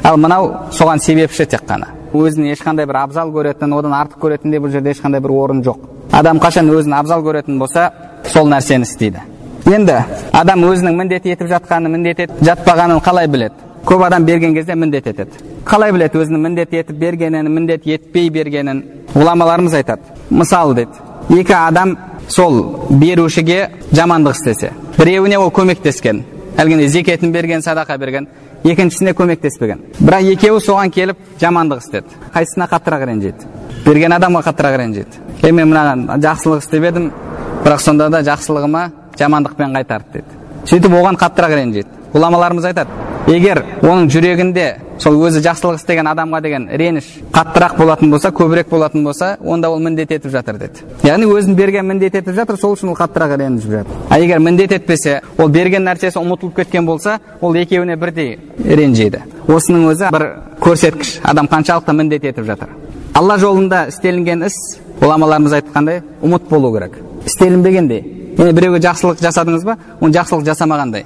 Ал 0.05 0.17
мынау 0.17 0.53
соған 0.73 0.99
себепші 0.99 1.47
тек 1.47 1.67
қана. 1.69 1.89
Өзін 2.15 2.49
ешқандай 2.51 2.87
бір 2.87 3.03
абзал 3.05 3.31
көретін 3.31 3.75
одан 3.77 3.93
артық 3.95 4.23
көретіндей 4.25 4.61
бұл 4.61 4.73
жерде 4.73 4.95
ешқандай 4.95 5.21
бір 5.21 5.31
орын 5.31 5.63
жоқ. 5.63 5.79
Адам 6.13 6.41
қашан 6.43 6.71
өзін 6.73 6.97
абзал 6.99 7.23
көретін 7.23 7.59
болса 7.59 7.91
сол 8.27 8.49
нәрсені 8.49 8.89
істейді. 8.89 9.21
Енді 9.71 10.01
адам 10.33 10.65
өзінің 10.65 10.97
міндет 10.97 11.27
етіп 11.27 11.51
жатқанын 11.53 11.93
міндет 11.93 12.25
етіп 12.25 12.43
жатпағанын 12.49 13.03
қалай 13.05 13.29
біледі? 13.29 13.70
Көп 13.87 14.05
адам 14.07 14.25
берген 14.25 14.55
кезде 14.55 14.75
міндет 14.75 15.07
етеді. 15.07 15.31
Қалай 15.65 15.93
біледі 15.93 16.19
өзінің 16.19 16.45
міндет 16.47 16.75
етіп 16.75 16.97
бергенін 16.97 17.49
міндет 17.53 17.87
етпей 17.87 18.31
бергенін 18.31 18.85
ғұламаларымыз 19.15 19.77
айтады. 19.77 20.03
Мысалы 20.31 20.75
дейді. 20.75 20.91
Екі 21.31 21.55
адам 21.55 21.97
сол 22.29 22.87
берушіге 22.91 23.71
жамандық 23.93 24.37
істесе 24.37 24.73
біреуіне 24.99 25.39
ол 25.39 25.51
көмектескен 25.51 26.23
әлгіндей 26.59 26.89
зекетін 26.89 27.33
берген 27.33 27.63
садақа 27.63 27.97
берген 27.99 28.29
екіншісіне 28.65 29.15
көмектеспеген. 29.17 29.81
Бірақ 30.01 30.33
екеуі 30.35 30.61
соған 30.61 30.91
келіп 30.93 31.19
жамандық 31.41 31.81
істеді. 31.81 32.19
Қайсысына 32.35 32.69
қаттырақ 32.71 33.07
ренжиді? 33.07 33.47
Берген 33.87 34.13
адамға 34.13 34.43
қаттырақ 34.51 34.77
ренжиді. 34.79 35.23
Е 35.43 35.53
мен 35.53 35.71
мынаған 35.71 36.21
жақсылық 36.21 36.65
істеп 36.65 36.85
едім 36.85 37.13
бірақ 37.65 37.81
сонда 37.81 38.11
да 38.11 38.21
жақсылығыма 38.27 38.91
жамандықпен 39.19 39.77
қайтарды 39.79 40.13
деді. 40.13 40.27
Сөйтіп 40.67 40.93
оған 40.93 41.17
қаттырақ 41.17 41.57
ренжиді. 41.57 41.89
Ғұламаларымыз 42.13 42.67
айтады 42.67 42.91
егер 43.31 43.63
оның 43.83 44.09
жүрегінде 44.11 44.67
сол 45.01 45.17
өзі 45.25 45.41
жақсылық 45.45 45.79
істеген 45.79 46.09
адамға 46.11 46.41
деген 46.45 46.67
реніш 46.81 47.07
қаттырақ 47.33 47.77
болатын 47.79 48.11
болса 48.11 48.31
көбірек 48.35 48.69
болатын 48.71 49.05
болса 49.05 49.37
онда 49.41 49.71
ол 49.71 49.79
міндет 49.81 50.11
етіп 50.13 50.33
жатыр 50.33 50.59
деді. 50.59 50.83
Яғни 51.03 51.29
өзін 51.31 51.55
берген 51.55 51.87
міндет 51.87 52.15
етіп 52.19 52.35
жатыр 52.35 52.59
сол 52.61 52.75
үшін 52.75 52.93
ол 52.93 52.99
қаттырақ 52.99 53.37
ренжіп 53.39 53.71
жатыр. 53.71 53.95
А 54.09 54.19
егер 54.19 54.41
міндет 54.41 54.73
етпесе 54.73 55.21
ол 55.39 55.49
берген 55.49 55.87
нәрсесі 55.87 56.21
ұмытылып 56.21 56.57
кеткен 56.57 56.87
болса 56.87 57.19
ол 57.41 57.55
екеуіне 57.55 57.97
бірдей 57.97 58.39
ренжиді. 58.65 59.23
Осының 59.49 59.89
өзі 59.93 60.11
бір 60.13 60.27
көрсеткіш. 60.61 61.21
Адам 61.23 61.47
қаншалықты 61.47 61.95
міндет 61.95 62.25
етіп 62.25 62.45
жатыр. 62.45 62.75
Алла 63.15 63.39
жолында 63.39 63.87
істелінген 63.89 64.45
іс 64.47 64.59
ғұламаларымыз 65.01 65.57
айтқандай 65.61 66.03
ұмыт 66.23 66.51
болу 66.51 66.75
керек. 66.75 66.99
Істелінбегендей. 67.27 68.05
Яғни 68.39 68.53
біреуге 68.53 68.83
жақсылық 68.85 69.23
жасадыңыз 69.25 69.65
ба 69.65 69.79
оны 70.01 70.15
жақсылық 70.15 70.47
жасамағандай. 70.47 71.05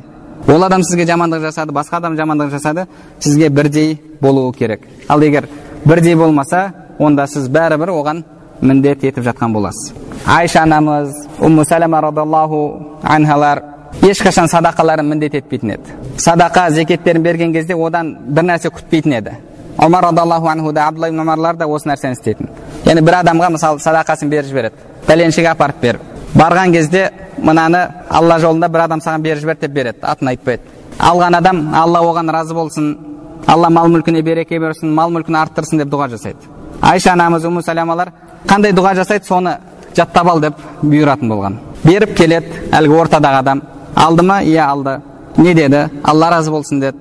Ол 0.49 0.65
адам 0.65 0.83
сізге 0.83 1.07
жамандық 1.09 1.41
жасады 1.47 1.73
басқа 1.73 1.97
адам 1.97 2.17
жамандық 2.17 2.51
жасады 2.51 2.87
сізге 3.21 3.49
бірдей 3.49 4.01
болуы 4.21 4.53
керек. 4.53 4.83
Ал 5.09 5.21
егер 5.23 5.49
бірдей 5.85 6.15
болмаса 6.15 6.73
онда 6.99 7.27
сіз 7.27 7.49
бәрібір 7.49 7.91
оған 7.95 8.25
міндет 8.61 9.05
етіп 9.05 9.25
жатқан 9.25 9.53
боласыз. 9.53 9.95
Айша 10.27 10.63
анамыз 10.63 11.15
умму 11.41 11.65
сәләма 11.65 12.01
радиаллаху 12.01 12.99
анхалар 13.03 13.63
ешқашан 14.03 14.49
садақаларын 14.49 15.07
міндет 15.07 15.35
етпейтін 15.35 15.75
еді. 15.77 15.97
Садақа 16.19 16.71
зекеттерін 16.71 17.23
берген 17.23 17.53
кезде 17.53 17.75
одан 17.75 18.17
бір 18.29 18.45
нәрсе 18.45 18.71
күтпейтін 18.71 19.19
еді. 19.19 19.37
Омар 19.79 20.05
радиаллаху 20.05 20.49
анху 20.49 20.73
да 20.73 20.89
абдулла 20.89 21.09
ибн 21.09 21.21
омарлар 21.21 21.57
да 21.57 21.67
осы 21.67 21.89
нәрсені 21.89 22.13
істейтін. 22.13 22.49
Яғни 22.85 23.03
бір 23.03 23.21
адамға 23.23 23.51
мысалы 23.57 23.81
садақасын 23.81 24.29
беріп 24.29 24.47
жібереді. 24.47 24.75
Пәленшеге 25.07 25.51
апарып 25.51 25.81
бер 25.83 26.01
барған 26.35 26.73
кезде 26.73 27.11
мынаны 27.39 27.89
алла 28.11 28.39
жолында 28.39 28.69
бір 28.69 28.87
адам 28.89 29.01
саған 29.01 29.23
беріп 29.23 29.41
жіберді 29.43 29.67
деп 29.67 29.75
береді 29.75 29.99
атын 30.03 30.29
айтпайды 30.29 30.63
алған 30.99 31.39
адам 31.39 31.75
алла 31.75 32.01
оған 32.03 32.31
разы 32.33 32.55
болсын 32.55 32.97
алла 33.47 33.71
мал 33.71 33.89
мүлкіне 33.89 34.23
береке 34.23 34.59
берсін 34.59 34.95
мал 34.95 35.11
мүлкін 35.11 35.37
арттырсын 35.37 35.83
деп 35.83 35.89
дұға 35.93 36.09
жасайды. 36.15 36.39
Айша 36.81 37.13
анамыз 37.13 37.45
уму 37.45 37.63
сәлямалар 37.63 38.13
қандай 38.47 38.73
дұға 38.73 38.95
жасайды 39.01 39.27
соны 39.27 39.57
жаттап 39.97 40.29
ал 40.29 40.41
деп 40.41 40.55
бұйыратын 40.83 41.31
болған. 41.31 41.59
Беріп 41.85 42.17
келеді 42.17 42.69
әлгі 42.73 43.01
ортадағы 43.01 43.41
адам 43.43 43.63
алды 43.95 44.23
ма? 44.23 44.41
Иә 44.43 44.65
алды 44.67 45.01
не 45.37 45.55
деді? 45.55 45.89
Алла 46.03 46.31
разы 46.31 46.51
болсын 46.51 46.81
деді. 46.81 46.99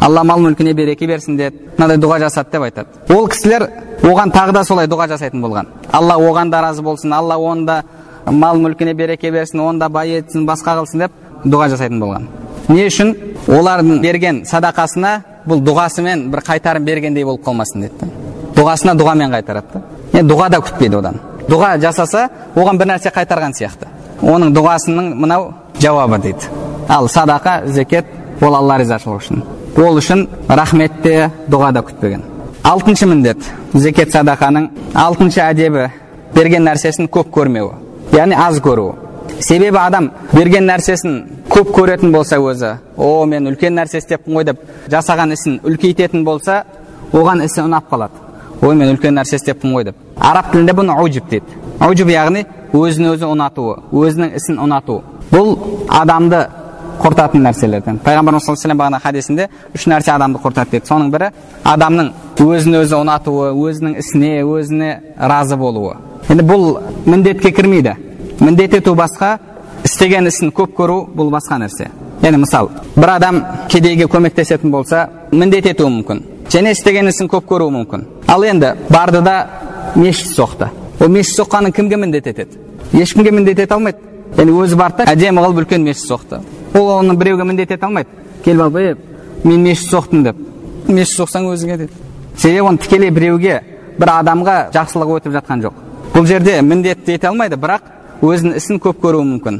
Алла 0.00 0.24
мал 0.24 0.40
мүлкіне 0.40 0.74
береке 0.74 1.06
берсін 1.06 1.36
деді. 1.36 1.56
Мынандай 1.78 1.96
дұға 1.96 2.20
жасады 2.26 2.50
деп 2.52 2.62
айтады. 2.62 2.88
Ол 3.14 3.28
кісілер 3.28 3.70
оған 4.02 4.32
тағы 4.32 4.52
да 4.52 4.64
солай 4.64 4.86
дұға 4.86 5.08
жасайтын 5.08 5.42
болған. 5.42 5.68
Алла 5.92 6.18
оған 6.20 6.50
да 6.50 6.60
разы 6.62 6.82
болсын 6.82 7.12
алла 7.12 7.38
оны 7.38 7.66
да 7.66 7.82
мал 8.26 8.60
мүлкіне 8.60 8.94
береке 8.94 9.30
берсін 9.30 9.60
оны 9.60 9.78
да 9.78 9.88
бай 9.88 10.18
етсін 10.18 10.46
басқа 10.46 10.80
қылсын 10.80 11.06
деп 11.06 11.12
дұға 11.44 11.70
жасайтын 11.74 12.00
болған. 12.00 12.28
Не 12.68 12.86
үшін? 12.90 13.14
Олардың 13.46 14.00
берген 14.02 14.44
садақасына 14.48 15.20
бұл 15.46 15.62
дұғасымен 15.62 16.28
бір 16.32 16.42
қайтарым 16.46 16.84
бергендей 16.84 17.24
болып 17.24 17.44
қалмасын 17.46 17.86
деді 17.86 18.10
дұғасына 18.56 18.96
дұғамен 18.96 19.32
қайтарады 19.34 19.66
да. 19.74 20.22
Дұға 20.24 20.48
да 20.50 20.60
күтпейді 20.64 20.98
одан. 20.98 21.20
Дұға 21.46 21.76
жасаса 21.80 22.28
оған 22.56 22.78
бір 22.80 22.90
нәрсе 22.94 23.12
қайтарған 23.14 23.54
сияқты. 23.56 23.88
Оның 24.22 24.54
дұғасының 24.56 25.12
мынау 25.14 25.50
жауабы 25.78 26.18
дейді. 26.24 26.48
Ал 26.88 27.08
садақа 27.08 27.66
зекет 27.66 28.06
ол 28.40 28.56
алла 28.56 28.78
ризашылығы 28.80 29.20
үшін. 29.20 29.44
Ол 29.76 30.00
үшін 30.00 30.26
рахмет 30.48 31.02
те 31.02 31.30
дұға 31.50 31.72
да 31.76 31.84
күтпеген. 31.84 32.24
Алтыншы 32.64 33.06
міндет. 33.06 33.44
Зекет 33.74 34.14
садақаның 34.14 34.70
алтыншы 34.94 35.42
әдебі. 35.44 35.90
Берген 36.34 36.64
нәрсесін 36.66 37.10
көп 37.12 37.30
көрмеуі. 37.34 37.85
Яғни 38.12 38.36
аз 38.38 38.60
көруі 38.60 39.40
себебі 39.40 39.78
адам 39.80 40.10
берген 40.32 40.66
нәрсесін 40.68 41.16
көп 41.50 41.72
көретін 41.76 42.12
болса 42.12 42.38
өзі 42.40 42.76
о 42.96 43.24
мен 43.28 43.50
үлкен 43.50 43.76
нәрсе 43.76 44.00
істеппін 44.02 44.38
ғой 44.38 44.46
деп 44.50 44.62
жасаған 44.92 45.34
ісін 45.36 45.58
үлкейтетін 45.66 46.24
болса 46.24 46.62
оған 47.12 47.44
ісі 47.44 47.64
ұнап 47.66 47.90
қалады 47.90 48.22
ой 48.62 48.74
мен 48.74 48.94
үлкен 48.94 49.18
нәрсе 49.18 49.40
істеппін 49.40 49.74
ғой 49.76 49.88
деп 49.90 49.96
араб 50.16 50.52
тілінде 50.52 50.76
бұны 50.78 50.96
аужиб 50.96 51.28
дейді 51.30 51.58
аужиб 51.80 52.12
яғни 52.12 52.46
өзін 52.72 53.10
өзі 53.12 53.28
ұнатуы 53.28 53.76
өзінің 53.92 54.36
ісін 54.38 54.60
ұнату 54.64 55.02
бұл 55.30 55.56
адамды 55.88 56.46
құртатын 57.02 57.44
нәрселерден 57.44 58.00
пайғамбарымыз 58.04 58.46
саллаллаху 58.46 58.68
алейhi 58.68 58.80
бағана 58.80 59.00
хадисінде 59.04 59.48
үш 59.76 59.86
нәрсе 59.90 60.14
адамды 60.14 60.40
құртады 60.42 60.78
деді 60.78 60.88
соның 60.88 61.12
бірі 61.12 61.30
адамның 61.64 62.12
өзін 62.40 62.80
өзі 62.80 62.96
ұнатуы 63.02 63.52
өзінің 63.52 63.98
ісіне 64.00 64.32
өзіне 64.44 64.90
разы 65.18 65.56
болуы 65.60 65.96
енді 66.28 66.42
бұл 66.42 66.64
міндетке 67.06 67.52
кірмейді 67.52 67.94
міндет 68.40 68.74
ету 68.74 68.94
басқа 68.98 69.38
істеген 69.84 70.26
ісін 70.26 70.50
көп 70.54 70.74
көру 70.76 70.98
бұл 71.14 71.30
басқа 71.30 71.60
нәрсе 71.62 71.90
яғни 72.22 72.42
мысал 72.42 72.70
бір 72.96 73.12
адам 73.16 73.42
кедейге 73.70 74.08
көмектесетін 74.10 74.70
болса 74.70 75.06
міндет 75.30 75.68
етуі 75.70 75.92
мүмкін 75.98 76.22
және 76.50 76.72
істеген 76.74 77.10
ісін 77.12 77.30
көп 77.30 77.46
көруі 77.50 77.74
мүмкін 77.76 78.04
ал 78.26 78.44
енді 78.44 78.72
барды 78.90 79.20
да 79.22 79.36
мешіт 79.94 80.32
соқты 80.34 80.70
ол 81.00 81.08
мешіт 81.08 81.38
соққанын 81.40 81.72
кімге 81.72 81.96
міндет 81.96 82.26
етеді 82.26 82.58
ешкімге 82.92 83.30
міндет 83.30 83.58
ете 83.58 83.74
алмайды 83.74 83.98
яғни 84.36 84.58
өзі 84.64 84.76
барды 84.76 85.04
да 85.04 85.12
әдемі 85.12 85.44
қылып 85.44 85.62
үлкен 85.62 85.84
мешіт 85.84 86.08
соқты 86.10 86.40
ол 86.74 86.90
оны 86.98 87.14
біреуге 87.14 87.44
міндет 87.44 87.70
ете 87.70 87.86
алмайды 87.86 88.08
келіп 88.44 88.66
алып 88.66 88.76
е 88.76 88.96
мен 89.44 89.62
мешіт 89.62 89.92
соқтым 89.92 90.24
деп 90.24 90.36
мешіт 90.88 91.20
соқсаң 91.20 91.50
өзіңе 91.52 91.76
деді 91.76 91.92
себебі 92.36 92.68
оны 92.70 92.78
тікелей 92.78 93.10
біреуге 93.10 93.60
бір 93.98 94.12
адамға 94.20 94.56
жақсылық 94.74 95.18
өтіп 95.20 95.36
жатқан 95.38 95.62
жоқ 95.66 95.85
бұл 96.16 96.24
жерде 96.24 96.54
міндетті 96.64 97.12
ете 97.12 97.28
алмайды 97.28 97.58
бірақ 97.60 97.90
өзінің 98.24 98.56
ісін 98.56 98.78
көп 98.80 99.02
көруі 99.02 99.24
мүмкін. 99.34 99.58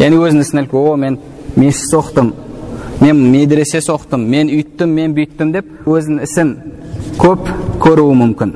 Яғни 0.00 0.16
өзінің 0.24 0.44
ісін 0.46 0.60
іліп 0.62 0.72
о 0.80 0.94
мен 0.96 1.18
мешіт 1.52 1.90
соқтым 1.90 2.30
мен 3.02 3.20
медресе 3.32 3.82
соқтым 3.84 4.24
мен 4.24 4.48
үйттім 4.48 4.94
мен 4.96 5.12
бүйттім 5.18 5.50
деп 5.52 5.68
өзінің 5.84 6.22
ісін 6.24 6.54
көп 7.20 7.50
көруі 7.84 8.16
мүмкін. 8.22 8.54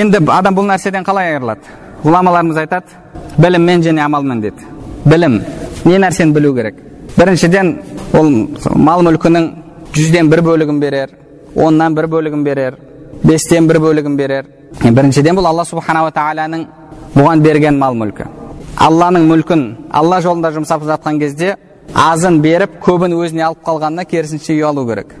Енді 0.00 0.18
адам 0.34 0.58
бұл 0.58 0.66
нәрседен 0.66 1.06
қалай 1.06 1.36
айырылады? 1.36 1.62
Ғұламаларымыз 2.02 2.58
айтады 2.64 3.38
біліммен 3.38 3.86
және 3.86 4.02
амалмен 4.02 4.42
дейді 4.42 4.66
білім 5.06 5.40
не 5.84 6.02
нәрсені 6.02 6.34
білу 6.34 6.56
керек? 6.58 6.82
Біріншіден 7.14 7.74
ол 8.18 8.34
мал 8.74 9.06
мүлкінің 9.06 9.48
жүзден 9.94 10.34
бір 10.34 10.42
бөлігін 10.42 10.82
берер 10.82 11.14
оннан 11.54 11.94
бір 11.94 12.10
бөлігін 12.10 12.42
берер. 12.42 12.87
Бестен 13.24 13.66
бір 13.68 13.80
бөлігін 13.82 14.16
берер 14.16 14.46
біріншіден 14.82 15.36
бұл 15.38 15.48
алла 15.48 15.64
субханала 15.66 16.10
тағаланың 16.14 16.66
бұған 17.14 17.42
берген 17.42 17.78
мал 17.78 17.96
мүлкі 17.98 18.26
алланың 18.86 19.26
мүлкін 19.30 19.64
алла 19.90 20.20
жолында 20.22 20.52
жұмсап 20.54 20.84
жатқан 20.86 21.18
кезде 21.18 21.56
азын 21.94 22.40
беріп 22.42 22.78
көбін 22.84 23.16
өзіне 23.18 23.46
алып 23.48 23.64
қалғанына 23.66 24.04
керісінше 24.08 24.54
ұялу 24.54 24.86
керек 24.88 25.14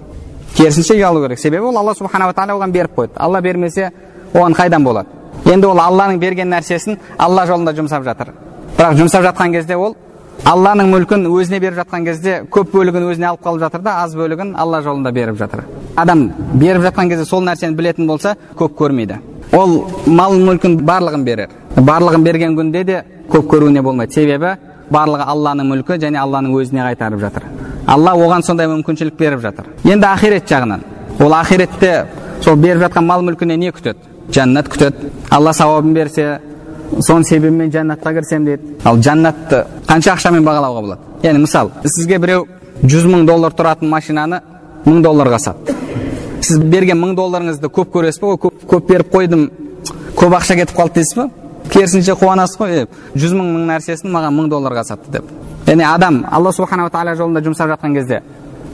керісінше 0.54 0.94
ұялу 0.94 1.24
керек 1.24 1.40
себебі 1.42 1.70
ол 1.70 1.78
алла 1.78 1.94
субханала 1.94 2.36
тағала 2.36 2.58
оған 2.58 2.72
беріп 2.72 2.94
қойды 2.98 3.16
алла 3.16 3.40
бермесе 3.40 3.90
оған 4.34 4.54
қайдан 4.54 4.84
болады 4.84 5.08
енді 5.50 5.66
ол 5.66 5.80
алланың 5.80 6.20
берген 6.20 6.52
нәрсесін 6.52 6.98
алла 7.18 7.46
жолында 7.46 7.74
жұмсап 7.74 8.04
жатыр 8.04 8.34
бірақ 8.76 8.98
жұмсап 9.00 9.24
жатқан 9.26 9.52
кезде 9.52 9.76
ол 9.76 9.96
алланың 10.46 10.90
мүлкін 10.92 11.26
өзіне 11.28 11.58
беріп 11.60 11.78
жатқан 11.80 12.04
кезде 12.06 12.34
көп 12.50 12.70
бөлігін 12.72 13.08
өзіне 13.10 13.26
алып 13.30 13.42
қалып 13.44 13.60
жатыр 13.64 13.82
да 13.82 13.96
аз 14.04 14.14
бөлігін 14.16 14.54
алла 14.56 14.80
жолында 14.82 15.12
беріп 15.12 15.36
жатыр. 15.38 15.64
Адам 15.96 16.30
беріп 16.54 16.82
жатқан 16.86 17.08
кезде 17.10 17.24
сол 17.24 17.42
нәрсені 17.44 17.76
білетін 17.76 18.06
болса 18.06 18.36
көп 18.56 18.76
көрмейді. 18.78 19.18
Ол 19.52 19.84
мал 20.06 20.34
мүлкін 20.38 20.78
барлығын 20.86 21.24
берер. 21.24 21.48
Барлығын 21.76 22.24
берген 22.24 22.56
күнде 22.56 22.84
де 22.84 23.02
көп 23.30 23.48
көруіне 23.50 23.82
болмайды. 23.82 24.14
Себебі 24.14 24.56
барлығы 24.90 25.26
алланың 25.26 25.72
мүлкі 25.72 25.98
және 26.00 26.20
алланың 26.22 26.54
өзіне 26.56 26.84
қайтарып 26.86 27.20
жатыр. 27.20 27.48
Алла 27.86 28.14
оған 28.16 28.44
сондай 28.44 28.68
мүмкіншілік 28.68 29.16
беріп 29.18 29.40
жатыр. 29.40 29.66
Енді 29.84 30.06
ақирет 30.06 30.48
жағынан. 30.48 30.84
Ол 31.20 31.32
ақиретте 31.32 32.06
сол 32.40 32.56
беріп 32.56 32.82
жатқан 32.84 33.04
мал 33.04 33.22
мүлкіне 33.24 33.56
не 33.56 33.72
күтеді? 33.72 33.98
Жәннат 34.32 34.68
күтеді. 34.68 35.10
Алла 35.30 35.52
сауабын 35.52 35.94
берсе 35.94 36.40
соның 36.96 37.24
себебімен 37.28 37.72
жәннатқа 37.72 38.12
кірсем 38.16 38.44
дейді 38.48 38.78
ал 38.84 38.98
жәннатты 39.02 39.64
қанша 39.88 40.14
ақшамен 40.14 40.44
бағалауға 40.46 40.82
болады 40.82 41.26
яғни 41.26 41.44
мысал 41.44 41.70
сізге 41.84 42.18
біреу 42.18 42.46
жүз 42.82 43.08
мың 43.10 43.26
доллар 43.28 43.54
тұратын 43.58 43.90
машинаны 43.92 44.40
мың 44.86 45.02
долларға 45.04 45.38
сатты 45.42 45.76
сіз 46.40 46.62
берген 46.72 46.98
мың 47.00 47.14
долларыңызды 47.18 47.68
көп 47.68 47.92
көресіз 47.96 48.22
ба 48.22 48.34
көп, 48.40 48.64
көп 48.70 48.88
беріп 48.88 49.12
қойдым 49.14 49.48
көп 50.16 50.36
ақша 50.38 50.56
кетіп 50.62 50.76
қалды 50.78 51.00
дейсіз 51.00 51.16
ба 51.18 51.28
керісінше 51.68 52.16
қуанасыз 52.18 52.58
ғой 52.60 52.86
жүз 53.14 53.34
мың 53.36 53.52
мың 53.54 53.66
нәрсесін 53.72 54.12
маған 54.14 54.36
мың 54.38 54.50
долларға 54.54 54.84
сатты 54.88 55.18
деп 55.18 55.32
яғни 55.66 55.84
адам 55.84 56.22
алла 56.30 56.52
субханала 56.52 56.90
тағала 56.94 57.16
жолында 57.18 57.42
жұмсап 57.44 57.74
жатқан 57.74 57.96
кезде 57.98 58.22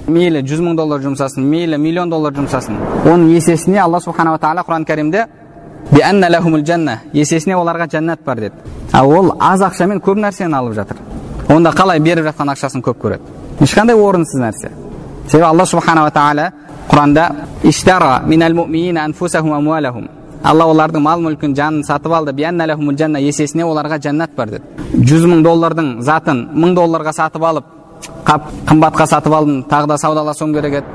мейлі 0.06 0.44
жүз 0.46 0.60
мың 0.60 0.76
доллар 0.76 1.00
жұмсасын 1.02 1.46
мейлі 1.48 1.78
миллион 1.80 2.12
доллар 2.12 2.34
жұмсасын 2.36 2.76
оның 3.04 3.30
есесіне 3.34 3.80
алла 3.82 4.00
субханала 4.04 4.38
тағала 4.38 4.64
құран 4.66 4.84
кәрімде 4.86 5.24
есесіне 7.12 7.54
оларға 7.56 7.88
жәннат 7.90 8.20
бар 8.24 8.40
деді 8.40 8.54
ал 8.92 9.10
ол 9.10 9.36
аз 9.40 9.60
ақшамен 9.60 10.00
көп 10.00 10.18
нәрсені 10.18 10.56
алып 10.56 10.74
жатыр 10.74 10.96
онда 11.48 11.70
қалай 11.70 12.00
беріп 12.00 12.24
жатқан 12.30 12.52
ақшасын 12.54 12.82
көп 12.82 13.00
көреді 13.02 13.22
ешқандай 13.60 13.96
орынсыз 13.96 14.40
нәрсе 14.40 14.70
себебі 15.28 15.46
алла 15.46 15.66
субханала 15.66 16.10
тағала 16.10 16.52
құранда 16.88 17.30
алла 20.44 20.64
олардың 20.68 21.00
мал 21.00 21.20
мүлкін 21.24 21.54
жанын 21.56 21.84
сатып 21.84 22.12
алды 22.12 22.32
есесіне 23.20 23.64
оларға 23.64 23.98
жәннат 23.98 24.34
бар 24.36 24.48
деді 24.48 24.64
жүз 25.08 25.24
мың 25.30 25.42
доллардың 25.46 26.02
затын 26.02 26.48
мың 26.52 26.74
долларға 26.76 27.12
сатып 27.12 27.44
алып 27.44 27.64
қап 28.26 28.50
қымбатқа 28.68 29.06
сатып 29.06 29.32
алдым 29.32 29.64
тағы 29.70 29.86
да 29.88 29.96
саудаласуым 29.98 30.52
керек 30.54 30.74
еді 30.82 30.86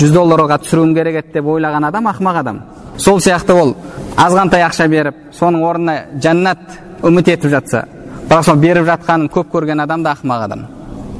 жүз 0.00 0.14
долларға 0.16 0.58
түсіруім 0.62 0.94
керек 0.96 1.20
еді 1.20 1.34
деп 1.34 1.46
ойлаған 1.52 1.88
адам 1.90 2.08
ақымақ 2.08 2.40
адам 2.40 2.62
сол 2.98 3.20
сияқты 3.20 3.54
ол 3.54 3.74
азғантай 4.16 4.64
ақша 4.66 4.88
беріп 4.90 5.20
соның 5.38 5.64
орнына 5.64 5.94
жәннат 6.22 6.78
үміт 7.06 7.30
етіп 7.34 7.52
жатса 7.52 7.84
бірақ 8.28 8.44
сол 8.44 8.58
беріп 8.58 8.88
жатқанын 8.88 9.30
көп 9.32 9.52
көрген 9.52 9.82
адам 9.82 10.02
да 10.02 10.16
ақымақ 10.16 10.44
адам. 10.44 10.66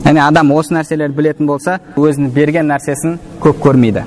Яғни 0.05 0.21
адам 0.23 0.53
осы 0.53 0.75
нәрселерді 0.75 1.17
білетін 1.17 1.47
болса 1.47 1.79
өзінің 1.97 2.33
берген 2.35 2.69
нәрсесін 2.71 3.19
көп 3.43 3.63
көрмейді. 3.63 4.05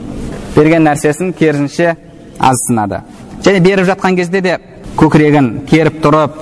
Берген 0.56 0.86
нәрсесін 0.88 1.34
керісінше 1.34 1.96
аз 2.40 2.66
сынады 2.68 3.02
және 3.44 3.60
беріп 3.60 3.88
жатқан 3.88 4.16
кезде 4.16 4.42
де 4.42 4.58
көкірегін 4.98 5.66
керіп 5.70 6.02
тұрып 6.04 6.36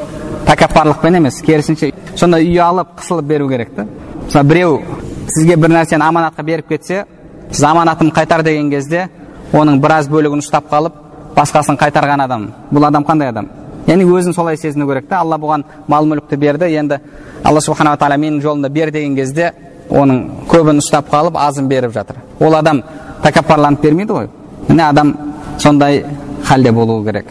тәкаппарлықпен 0.48 1.20
емес 1.20 1.42
керісінше 1.46 1.92
сондай 2.16 2.48
ұялып 2.50 2.98
қысылып 3.00 3.28
беру 3.28 3.50
керек 3.50 3.76
та. 3.76 3.86
Мысалы 4.26 4.48
біреу 4.50 4.82
сізге 5.28 5.56
бір 5.56 5.76
нәрсені 5.78 6.04
аманатқа 6.04 6.44
беріп 6.44 6.68
кетсе 6.74 7.06
сіз 7.52 7.64
аманатымды 7.64 8.16
қайтар 8.16 8.44
деген 8.44 8.70
кезде 8.72 9.08
оның 9.54 9.80
біраз 9.82 10.10
бөлігін 10.10 10.44
ұстап 10.44 10.70
қалып 10.72 11.09
басқасын 11.36 11.78
қайтарған 11.80 12.24
адам. 12.24 12.50
Бұл 12.72 12.88
адам 12.88 13.06
қандай 13.06 13.30
адам? 13.30 13.50
Яғни 13.88 14.06
өзін 14.06 14.34
солай 14.34 14.58
сезіну 14.58 14.88
керек 14.88 15.08
та. 15.10 15.22
Алла 15.24 15.38
бұған 15.38 15.64
мал 15.88 16.06
мүлікті 16.06 16.38
берді. 16.38 16.66
Енді 16.66 17.00
алла 17.44 17.62
субханала 17.62 17.98
тағала 17.98 18.18
менің 18.18 18.42
жолымда 18.42 18.70
бер 18.70 18.92
деген 18.92 19.16
кезде 19.16 19.54
оның 19.90 20.46
көбін 20.50 20.82
ұстап 20.84 21.10
қалып 21.10 21.38
азын 21.38 21.68
беріп 21.68 21.94
жатыр. 21.94 22.22
Ол 22.40 22.56
адам 22.56 22.84
тәкаппарланып 23.24 23.82
бермейді 23.82 24.14
ғой. 24.14 24.30
Міне 24.68 24.84
адам 24.90 25.16
сондай 25.58 26.06
халде 26.46 26.72
болуы 26.72 27.06
керек. 27.06 27.26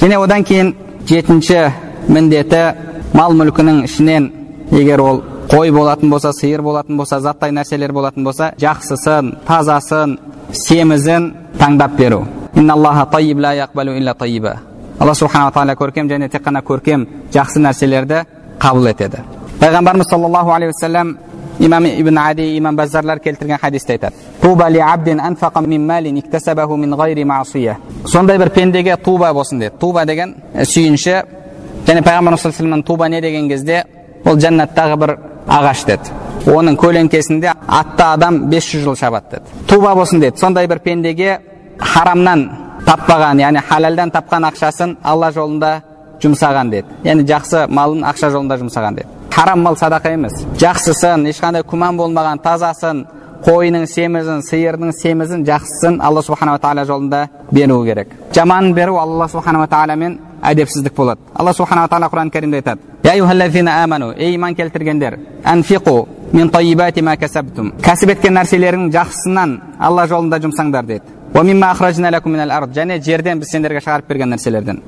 Және 0.00 0.18
одан 0.22 0.44
кейін 0.44 0.74
жетінші 1.08 1.72
міндеті 2.08 2.62
мал 3.14 3.34
мүлкінің 3.34 3.84
ішінен 3.84 4.30
егер 4.70 5.00
ол 5.00 5.22
қой 5.50 5.70
болатын 5.72 6.10
болса 6.10 6.32
сиыр 6.32 6.62
болатын 6.62 6.96
болса 6.96 7.20
заттай 7.20 7.52
нәрселер 7.54 7.92
болатын 7.92 8.24
болса 8.24 8.52
жақсысын 8.58 9.34
тазасын 9.46 10.18
семізін 10.52 11.32
таңдап 11.58 11.96
беру. 11.96 12.24
Алла 14.98 15.14
субханала 15.14 15.52
тағала 15.52 15.74
көркем 15.76 16.08
және 16.08 16.30
тек 16.32 16.42
қана 16.42 16.62
көркем 16.64 17.06
жақсы 17.32 17.60
нәрселерді 17.60 18.22
қабыл 18.58 18.88
етеді 18.88 19.20
пайғамбарымыз 19.60 20.08
саллаллаху 20.08 20.50
алейхи 20.54 20.72
уассалам 20.72 21.18
имам 21.58 21.84
ибн 21.84 22.18
ади 22.18 22.56
имам 22.56 22.76
баззарлар 22.76 23.18
келтірген 23.20 23.58
хадисте 23.60 23.92
айтады 23.92 24.14
сондай 28.06 28.38
бір 28.38 28.48
пендеге 28.48 28.96
туба 28.96 29.34
болсын 29.34 29.58
деді 29.60 29.76
туба 29.78 30.06
деген 30.06 30.34
сүйінші 30.54 31.22
және 31.86 32.02
пайғамбарымыз 32.02 32.40
саллаллаху 32.40 32.82
туба 32.86 33.08
не 33.08 33.20
деген 33.20 33.48
кезде 33.48 33.84
ол 34.24 34.36
жәннаттағы 34.36 34.96
бір 34.96 35.18
ағаш 35.46 35.84
деді 35.86 36.10
оның 36.46 36.76
көлеңкесінде 36.80 37.52
атты 37.66 38.02
адам 38.02 38.48
500 38.50 38.82
жыл 38.84 38.96
шабады 38.96 39.36
деді 39.36 39.66
туба 39.68 39.94
болсын 39.94 40.20
деді 40.20 40.38
сондай 40.38 40.66
бір 40.66 40.78
пендеге 40.78 41.38
харамнан 41.80 42.50
таппаған 42.86 43.40
яғни 43.42 43.62
халалдан 43.68 44.10
тапқан 44.14 44.48
ақшасын 44.50 44.96
алла 45.02 45.30
жолында 45.32 45.80
жұмсаған 46.22 46.70
деді. 46.70 46.88
Яғни 47.04 47.26
жақсы 47.28 47.66
малын 47.68 48.04
ақша 48.06 48.30
жолында 48.30 48.58
жұмсаған 48.62 49.00
деді. 49.00 49.08
Харам 49.36 49.60
мал 49.60 49.76
садақа 49.76 50.12
емес. 50.14 50.32
Жақсысын 50.56 51.26
ешқандай 51.28 51.62
күмән 51.66 51.98
болмаған 51.98 52.40
тазасын 52.44 53.04
қойының 53.44 53.84
семізін 53.86 54.40
сиырдың 54.46 54.92
семізін 54.96 55.44
жақсысын 55.44 56.00
алла 56.00 56.22
субханала 56.22 56.58
тағала 56.58 56.86
жолында 56.88 57.28
беру 57.52 57.84
керек. 57.84 58.08
Жаманын 58.34 58.72
беру 58.74 58.96
алла 58.96 59.28
субханала 59.28 59.66
тағаламен 59.66 60.18
әдепсіздік 60.42 60.94
болады. 60.96 61.20
Алла 61.34 61.52
субханала 61.52 61.88
тағала 61.88 62.08
құран 62.10 62.30
кәрімде 62.32 62.62
айтады. 62.62 62.80
Ей 64.18 64.34
иман 64.34 64.54
келтіргендер 64.54 65.18
әнфиқу 65.44 66.08
мин 66.32 66.50
кәсіп 66.50 68.10
еткен 68.10 68.34
нәрселеріңнің 68.34 68.90
жақсысынан 68.96 69.60
алла 69.78 70.06
жолында 70.10 70.40
жұмсаңдар 70.42 70.86
деді. 70.86 71.15
Және 72.76 73.00
жерден 73.02 73.40
біз 73.40 73.50
сендерге 73.50 73.80
шығарып 73.84 74.08
берген 74.08 74.30
нәрселерден 74.34 74.80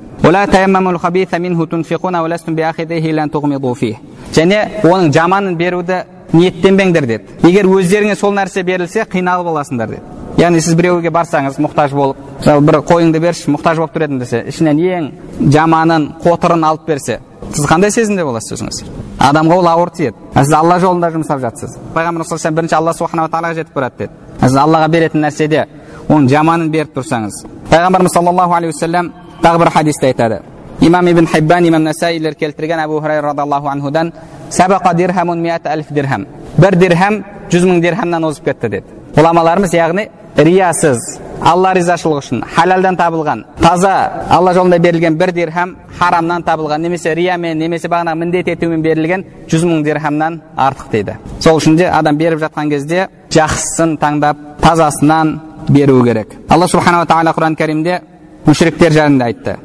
және 4.36 4.62
оның 4.82 5.12
жаманын 5.12 5.56
беруді 5.58 6.02
ниеттенбеңдер 6.32 7.06
деді 7.06 7.48
егер 7.48 7.66
өздеріңе 7.66 8.16
сол 8.16 8.34
нәрсе 8.36 8.62
берілсе 8.62 9.06
қиналып 9.12 9.52
аласыңдар 9.52 9.94
деді 9.94 10.42
яғни 10.42 10.60
сіз 10.62 10.76
біреуге 10.78 11.10
барсаңыз 11.10 11.56
мұқтаж 11.62 11.94
болып 11.96 12.18
мысалы 12.38 12.66
бір 12.66 12.80
қойыңды 12.86 13.20
берші 13.22 13.50
мұқтаж 13.54 13.80
болып 13.80 13.94
тұр 13.96 14.04
едім 14.06 14.20
десе 14.20 14.44
ішінен 14.52 14.78
ең 14.78 15.08
жаманын 15.54 16.04
қотырын 16.22 16.66
алып 16.68 16.86
берсе 16.86 17.18
сіз 17.54 17.66
қандай 17.66 17.90
сезімде 17.90 18.24
боласыз 18.28 18.58
өзіңіз 18.58 18.82
адамға 19.24 19.58
ол 19.58 19.70
ауыр 19.72 19.90
тиеді 19.96 20.14
сіз 20.36 20.52
алла 20.60 20.78
жолында 20.82 21.10
жұмсап 21.16 21.40
жатсыз 21.42 21.78
пайғамбар 21.94 22.28
саллаллаху 22.28 22.54
бірінші 22.60 22.76
алла 22.78 22.94
субханала 22.94 23.32
тағалаға 23.32 23.58
жетіп 23.58 23.74
барады 23.74 24.04
деді 24.04 24.44
сіз 24.44 24.56
аллаға 24.62 24.88
беретін 24.92 25.24
нәрседе 25.24 25.66
оның 26.08 26.28
жаманын 26.32 26.70
беріп 26.72 26.94
тұрсаңыз 26.96 27.42
пайғамбарымыз 27.70 28.14
саллаллаху 28.14 28.54
алейхи 28.58 28.74
уассалам 28.74 29.12
тағы 29.42 29.58
бір 29.64 29.70
хадисте 29.70 30.06
айтады 30.06 30.40
имам 30.80 31.08
ибн 31.08 31.26
хиббан 31.26 31.68
имам 31.68 31.82
насаилер 31.82 32.34
келтірген 32.34 32.80
әбу 32.84 33.00
хурайра 33.00 33.28
радиаллаху 33.32 33.68
анхудан 33.68 34.12
дирхам 35.90 36.26
бір 36.58 36.76
дирхам 36.76 37.24
жүз 37.50 37.64
мың 37.64 37.80
дирхамнан 37.80 38.24
озып 38.24 38.44
кетті 38.44 38.68
деді 38.68 38.84
ғұламаларымыз 39.16 39.74
яғни 39.76 40.08
риясыз 40.36 41.18
алла 41.40 41.72
ризашылығы 41.76 42.22
үшін 42.22 42.42
халалдан 42.54 42.96
табылған 42.98 43.44
таза 43.62 43.94
алла 44.30 44.52
жолында 44.54 44.78
берілген 44.82 45.16
бір 45.18 45.32
дирхам 45.32 45.76
харамнан 45.98 46.42
табылған 46.42 46.82
немесе 46.82 47.14
риямен 47.14 47.58
немесе 47.58 47.88
бағанағы 47.88 48.18
міндет 48.22 48.48
етумен 48.54 48.82
берілген 48.82 49.24
жүз 49.50 49.64
мың 49.64 49.84
дирхамнан 49.86 50.40
артық 50.56 50.90
дейді 50.92 51.16
сол 51.40 51.60
үшін 51.60 51.76
де 51.78 51.88
адам 51.88 52.18
беріп 52.18 52.42
жатқан 52.42 52.70
кезде 52.70 53.08
жақсысын 53.30 53.96
таңдап 54.02 54.36
тазасынан 54.62 55.38
беру 55.68 56.02
керек 56.04 56.34
алла 56.48 56.68
субханала 56.68 57.06
тағала 57.06 57.34
құран 57.36 57.56
кәрімде 57.58 58.00
мүшриктер 58.46 58.92
жайында 58.92 59.28
айтты 59.30 59.56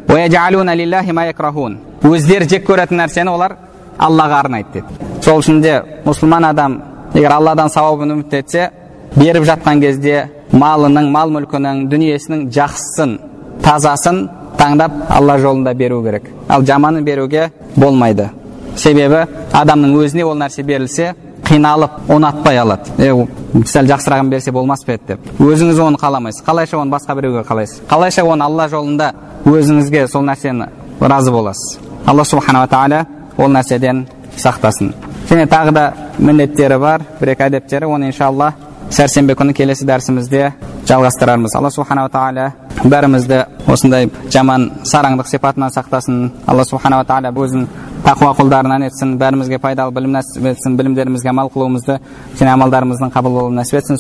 өздері 2.04 2.50
жек 2.50 2.68
көретін 2.68 3.00
нәрсені 3.04 3.32
олар 3.32 3.56
аллаға 3.98 4.44
арнайды 4.44 4.82
деді 4.82 5.24
сол 5.24 5.40
үшін 5.40 5.62
де 5.64 5.80
мұсылман 6.06 6.50
адам 6.50 6.82
егер 7.14 7.38
алладан 7.38 7.70
сауабын 7.70 8.16
үміт 8.18 8.34
етсе 8.42 8.70
беріп 9.16 9.46
жатқан 9.48 9.82
кезде 9.82 10.28
малының 10.52 11.10
мал 11.14 11.32
мүлкінің 11.34 11.86
дүниесінің 11.92 12.48
жақсысын 12.54 13.18
тазасын 13.64 14.24
таңдап 14.58 15.04
алла 15.10 15.38
жолында 15.40 15.74
беру 15.74 16.02
керек 16.04 16.28
ал 16.50 16.66
жаманын 16.66 17.06
беруге 17.06 17.52
болмайды 17.76 18.30
себебі 18.76 19.26
адамның 19.54 19.96
өзіне 20.02 20.26
ол 20.26 20.38
нәрсе 20.38 20.64
берілсе 20.64 21.14
қиналып 21.48 22.10
ұнатпай 22.14 22.58
алады 22.62 22.94
е 22.98 23.12
сәл 23.70 23.88
жақсырағын 23.92 24.30
берсе 24.32 24.52
болмас 24.52 24.84
па 24.86 24.96
еді 24.96 25.14
деп 25.14 25.42
өзіңіз 25.44 25.80
оны 25.84 26.00
қаламайсыз 26.02 26.44
қалайша 26.46 26.80
оны 26.80 26.94
басқа 26.94 27.16
біреуге 27.16 27.44
қалайсыз 27.48 27.82
қалайша 27.90 28.24
оны 28.24 28.46
алла 28.46 28.68
жолында 28.72 29.12
өзіңізге 29.46 30.08
сол 30.08 30.24
нәрсені 30.28 30.70
разы 31.00 31.32
боласыз 31.32 31.80
алла 32.06 32.26
субханала 32.26 32.68
тағала 32.68 33.06
ол 33.38 33.52
нәрседен 33.52 34.06
сақтасын 34.38 34.94
және 35.30 35.48
тағы 35.52 35.72
да 35.72 35.86
міндеттері 36.18 36.78
бар 36.80 37.06
бір 37.20 37.36
екі 37.36 37.48
әдептері 37.50 37.90
оны 37.92 38.12
иншалла 38.12 38.54
сәрсенбі 38.94 39.36
күні 39.38 39.54
келесі 39.58 39.86
дәрісімізде 39.90 40.52
жалғастырармыз 40.88 41.56
алла 41.58 41.72
субханала 41.72 42.10
тағала 42.14 42.52
бәрімізді 42.84 43.40
осындай 43.72 44.10
жаман 44.32 44.70
сараңдық 44.90 45.30
сипатынан 45.32 45.72
сақтасын 45.74 46.30
алла 46.48 46.66
субханала 46.68 47.06
тағала 47.08 47.32
өзінің 47.46 47.68
тақуа 48.04 48.34
құлдарынан 48.36 48.84
етсін 48.90 49.14
бәрімізге 49.22 49.58
пайдалы 49.64 49.94
білім 49.96 50.12
нәсіп 50.18 50.44
етсін 50.50 50.76
білімдерімізге 50.76 51.30
амал 51.32 51.48
қылуымызды 51.54 51.96
және 52.36 52.52
амалдарымыздың 52.52 53.14
қабыл 53.16 53.32
болуын 53.38 53.56
нәсіп 53.62 53.80
етсін 53.80 53.96